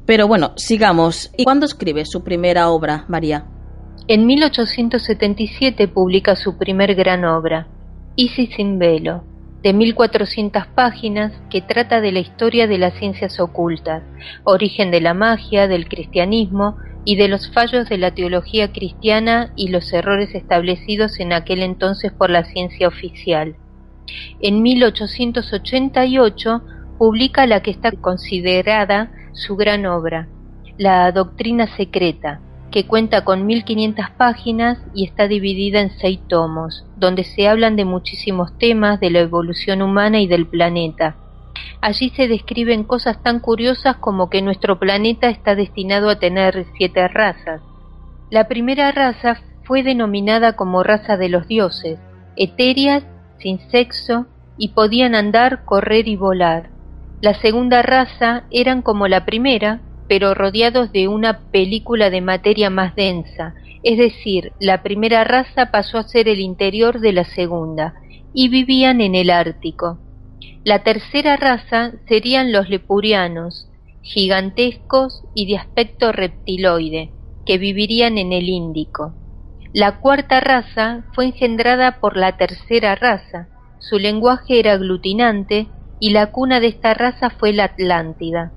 [0.05, 1.31] Pero bueno, sigamos.
[1.37, 3.45] ¿Y cuándo escribe su primera obra, María?
[4.09, 7.69] En 1877 publica su primer gran obra,
[8.17, 9.23] Isis sin velo,
[9.61, 14.03] de 1400 páginas que trata de la historia de las ciencias ocultas,
[14.43, 19.69] origen de la magia, del cristianismo y de los fallos de la teología cristiana y
[19.69, 23.55] los errores establecidos en aquel entonces por la ciencia oficial.
[24.41, 26.61] En 1888
[26.97, 30.27] publica la que está considerada su gran obra,
[30.77, 32.41] La Doctrina Secreta,
[32.71, 37.85] que cuenta con 1500 páginas y está dividida en seis tomos, donde se hablan de
[37.85, 41.17] muchísimos temas de la evolución humana y del planeta,
[41.83, 47.09] Allí se describen cosas tan curiosas como que nuestro planeta está destinado a tener siete
[47.09, 47.61] razas.
[48.29, 51.99] La primera raza fue denominada como raza de los dioses,
[52.37, 53.03] etéreas,
[53.37, 54.27] sin sexo,
[54.57, 56.69] y podían andar, correr y volar.
[57.23, 62.95] La segunda raza eran como la primera, pero rodeados de una película de materia más
[62.95, 67.93] densa, es decir, la primera raza pasó a ser el interior de la segunda,
[68.33, 69.99] y vivían en el Ártico.
[70.65, 73.69] La tercera raza serían los lepurianos,
[74.01, 77.13] gigantescos y de aspecto reptiloide,
[77.45, 79.13] que vivirían en el Índico.
[79.71, 83.47] La cuarta raza fue engendrada por la tercera raza,
[83.79, 85.69] su lenguaje era aglutinante
[86.03, 88.51] y la cuna de esta raza fue la Atlántida.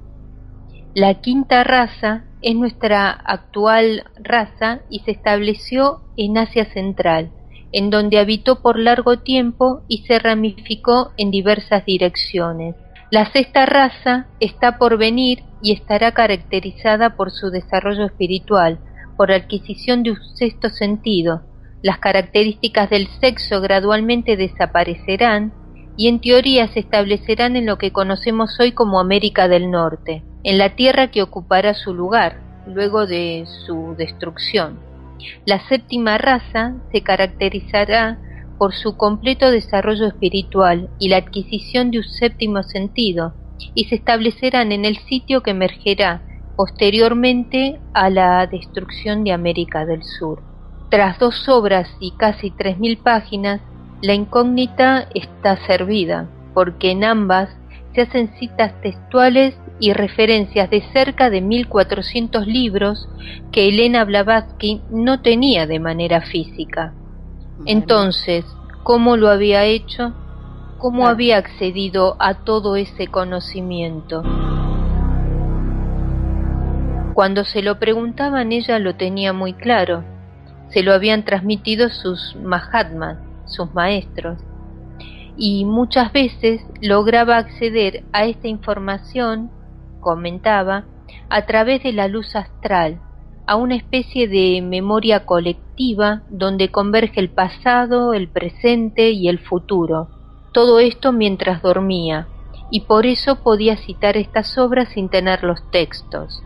[0.97, 7.31] La quinta raza es nuestra actual raza y se estableció en Asia Central,
[7.71, 12.75] en donde habitó por largo tiempo y se ramificó en diversas direcciones.
[13.13, 18.81] La sexta raza está por venir y estará caracterizada por su desarrollo espiritual,
[19.17, 21.43] por adquisición de un sexto sentido.
[21.81, 25.53] Las características del sexo gradualmente desaparecerán
[25.97, 30.59] y en teoría se establecerán en lo que conocemos hoy como América del Norte, en
[30.59, 34.79] la tierra que ocupará su lugar luego de su destrucción.
[35.45, 38.19] La séptima raza se caracterizará
[38.59, 43.35] por su completo desarrollo espiritual y la adquisición de un séptimo sentido,
[43.75, 46.23] y se establecerán en el sitio que emergerá
[46.57, 50.43] posteriormente a la destrucción de América del Sur.
[50.89, 53.61] tras dos obras y casi 3.000 páginas,
[54.03, 57.49] la incógnita está servida, porque en ambas
[57.95, 63.09] se hacen citas textuales y referencias de cerca de 1.400 libros
[63.53, 66.93] que Elena Blavatsky no tenía de manera física.
[67.65, 68.45] Entonces,
[68.83, 70.15] ¿cómo lo había hecho?
[70.79, 74.23] ¿Cómo había accedido a todo ese conocimiento?
[77.15, 80.05] Cuando se lo preguntaban ella lo tenía muy claro.
[80.69, 83.17] Se lo habían transmitido sus Mahatmas,
[83.47, 84.39] sus maestros.
[85.37, 89.51] Y muchas veces lograba acceder a esta información,
[90.01, 90.85] comentaba,
[91.29, 93.01] a través de la luz astral,
[93.47, 100.09] a una especie de memoria colectiva donde converge el pasado, el presente y el futuro.
[100.53, 102.29] Todo esto mientras dormía,
[102.71, 106.43] y por eso podía citar estas obras sin tener los textos.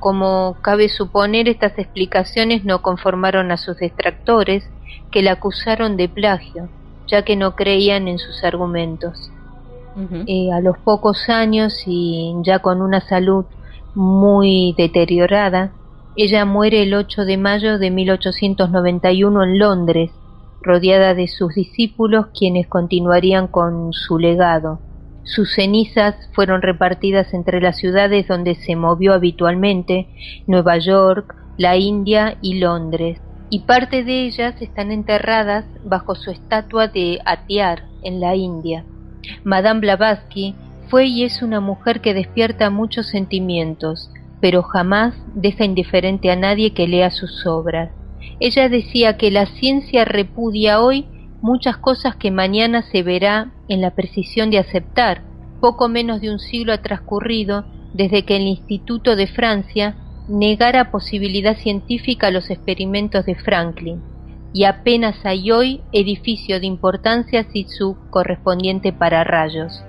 [0.00, 4.68] Como cabe suponer, estas explicaciones no conformaron a sus detractores,
[5.10, 6.68] que la acusaron de plagio,
[7.06, 9.30] ya que no creían en sus argumentos.
[10.28, 13.46] Eh, a los pocos años y ya con una salud
[13.96, 15.72] muy deteriorada,
[16.14, 20.10] ella muere el 8 de mayo de 1891 en Londres,
[20.62, 24.78] rodeada de sus discípulos quienes continuarían con su legado.
[25.28, 30.08] Sus cenizas fueron repartidas entre las ciudades donde se movió habitualmente,
[30.46, 33.20] Nueva York, la India y Londres,
[33.50, 38.86] y parte de ellas están enterradas bajo su estatua de Atiar en la India.
[39.44, 40.54] Madame Blavatsky
[40.88, 44.10] fue y es una mujer que despierta muchos sentimientos,
[44.40, 47.90] pero jamás deja indiferente a nadie que lea sus obras.
[48.40, 51.06] Ella decía que la ciencia repudia hoy
[51.40, 55.22] muchas cosas que mañana se verá en la precisión de aceptar.
[55.60, 59.96] Poco menos de un siglo ha transcurrido desde que el Instituto de Francia
[60.28, 64.02] negara posibilidad científica a los experimentos de Franklin,
[64.52, 69.82] y apenas hay hoy edificio de importancia y su correspondiente pararrayos.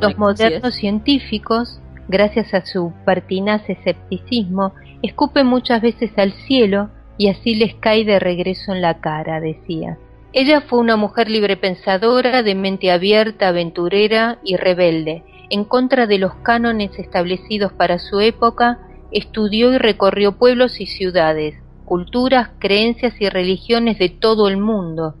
[0.00, 4.72] los modernos científicos, gracias a su pertinaz escepticismo,
[5.02, 9.98] escupen muchas veces al cielo y así les cae de regreso en la cara, decía.
[10.32, 15.24] Ella fue una mujer librepensadora, de mente abierta, aventurera y rebelde.
[15.48, 18.78] En contra de los cánones establecidos para su época,
[19.12, 21.54] estudió y recorrió pueblos y ciudades,
[21.84, 25.14] culturas, creencias y religiones de todo el mundo,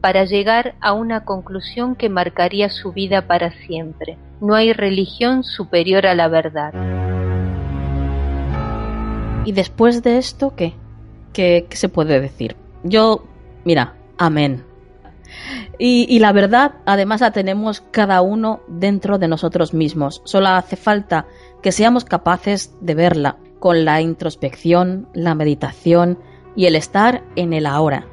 [0.00, 4.18] para llegar a una conclusión que marcaría su vida para siempre.
[4.40, 6.74] No hay religión superior a la verdad.
[9.44, 10.74] ¿Y después de esto qué?
[11.32, 12.56] ¿Qué, se puede decir?
[12.82, 13.24] Yo,
[13.64, 14.64] mira, Amén.
[15.78, 20.20] Y, la verdad, además, la tenemos cada uno dentro de nosotros mismos.
[20.24, 21.26] Solo hace falta
[21.62, 26.18] que seamos capaces de verla con la introspección, la meditación
[26.54, 28.04] y el estar en el ahora.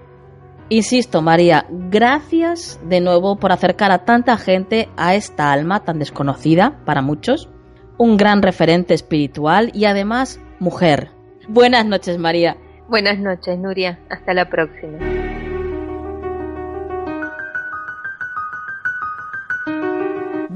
[0.70, 6.80] Insisto, María, gracias de nuevo por acercar a tanta gente a esta alma tan desconocida
[6.86, 7.49] para muchos,
[7.97, 11.12] un gran referente espiritual y además mujer.
[11.49, 12.55] Buenas noches, María.
[12.88, 13.99] Buenas noches, Nuria.
[14.10, 14.99] Hasta la próxima.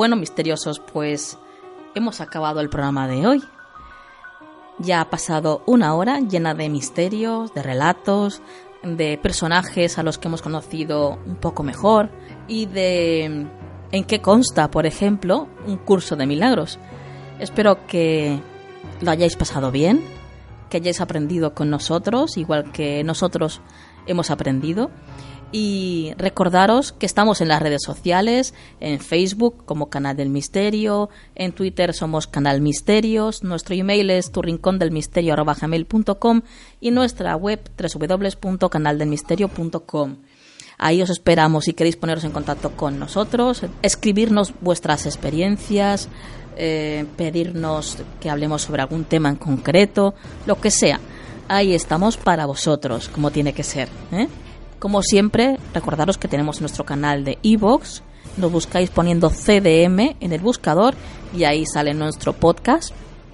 [0.01, 1.37] Bueno, misteriosos, pues
[1.93, 3.43] hemos acabado el programa de hoy.
[4.79, 8.41] Ya ha pasado una hora llena de misterios, de relatos,
[8.81, 12.09] de personajes a los que hemos conocido un poco mejor
[12.47, 13.45] y de
[13.91, 16.79] en qué consta, por ejemplo, un curso de milagros.
[17.37, 18.41] Espero que
[19.01, 20.03] lo hayáis pasado bien,
[20.71, 23.61] que hayáis aprendido con nosotros, igual que nosotros
[24.07, 24.89] hemos aprendido
[25.51, 31.51] y recordaros que estamos en las redes sociales, en Facebook como Canal del Misterio, en
[31.51, 36.41] Twitter somos Canal Misterios, nuestro email es turrincondelmisterio.com
[36.79, 40.15] y nuestra web www.canaldelmisterio.com.
[40.77, 46.09] Ahí os esperamos si queréis poneros en contacto con nosotros, escribirnos vuestras experiencias,
[46.57, 50.15] eh, pedirnos que hablemos sobre algún tema en concreto,
[50.47, 50.99] lo que sea.
[51.47, 53.89] Ahí estamos para vosotros, como tiene que ser.
[54.11, 54.27] ¿eh?
[54.81, 58.01] Como siempre, recordaros que tenemos nuestro canal de iVoox.
[58.37, 60.95] Nos buscáis poniendo CDM en el buscador
[61.37, 62.89] y ahí sale nuestro podcast.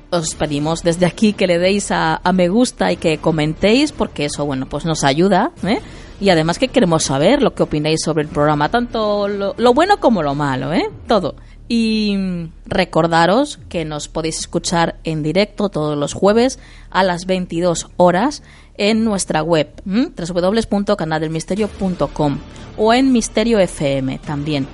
[0.10, 4.45] Os pedimos desde aquí que le deis a, me gusta y que comentéis porque eso,
[4.45, 5.54] bueno, pues nos ayuda.
[5.64, 5.80] ¿eh?
[6.20, 10.02] Y además que queremos saber lo que opináis sobre el programa, tanto lo, lo bueno
[10.02, 10.89] como lo malo, ¿eh?
[11.08, 11.36] Todo.
[11.70, 12.18] Y
[12.66, 18.43] recordaros que nos podéis escuchar en directo todos los jueves a las 22 horas
[18.78, 22.38] en nuestra web www.canaldelmisterio.com
[22.78, 24.67] o en Misterio FM también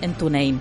[0.00, 0.60] en TuneIn.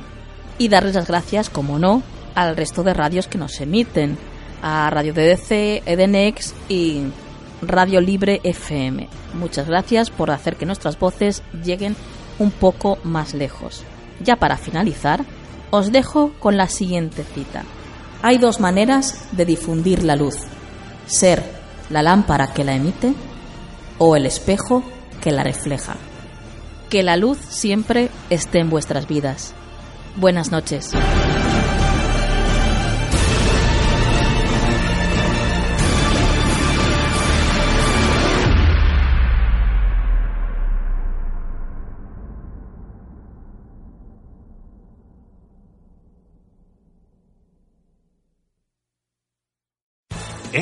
[0.57, 2.03] Y darles las gracias, como no,
[2.35, 4.17] al resto de radios que nos emiten,
[4.61, 7.03] a Radio DDC, Edenex y
[7.61, 9.07] Radio Libre FM.
[9.33, 11.95] Muchas gracias por hacer que nuestras voces lleguen
[12.39, 13.83] un poco más lejos.
[14.21, 15.23] Ya para finalizar,
[15.71, 17.63] os dejo con la siguiente cita.
[18.21, 20.35] Hay dos maneras de difundir la luz.
[21.05, 21.59] Ser
[21.89, 23.13] la lámpara que la emite
[23.97, 24.83] o el espejo
[25.21, 25.95] que la refleja.
[26.89, 29.53] Que la luz siempre esté en vuestras vidas.
[30.15, 30.91] Buenas noches.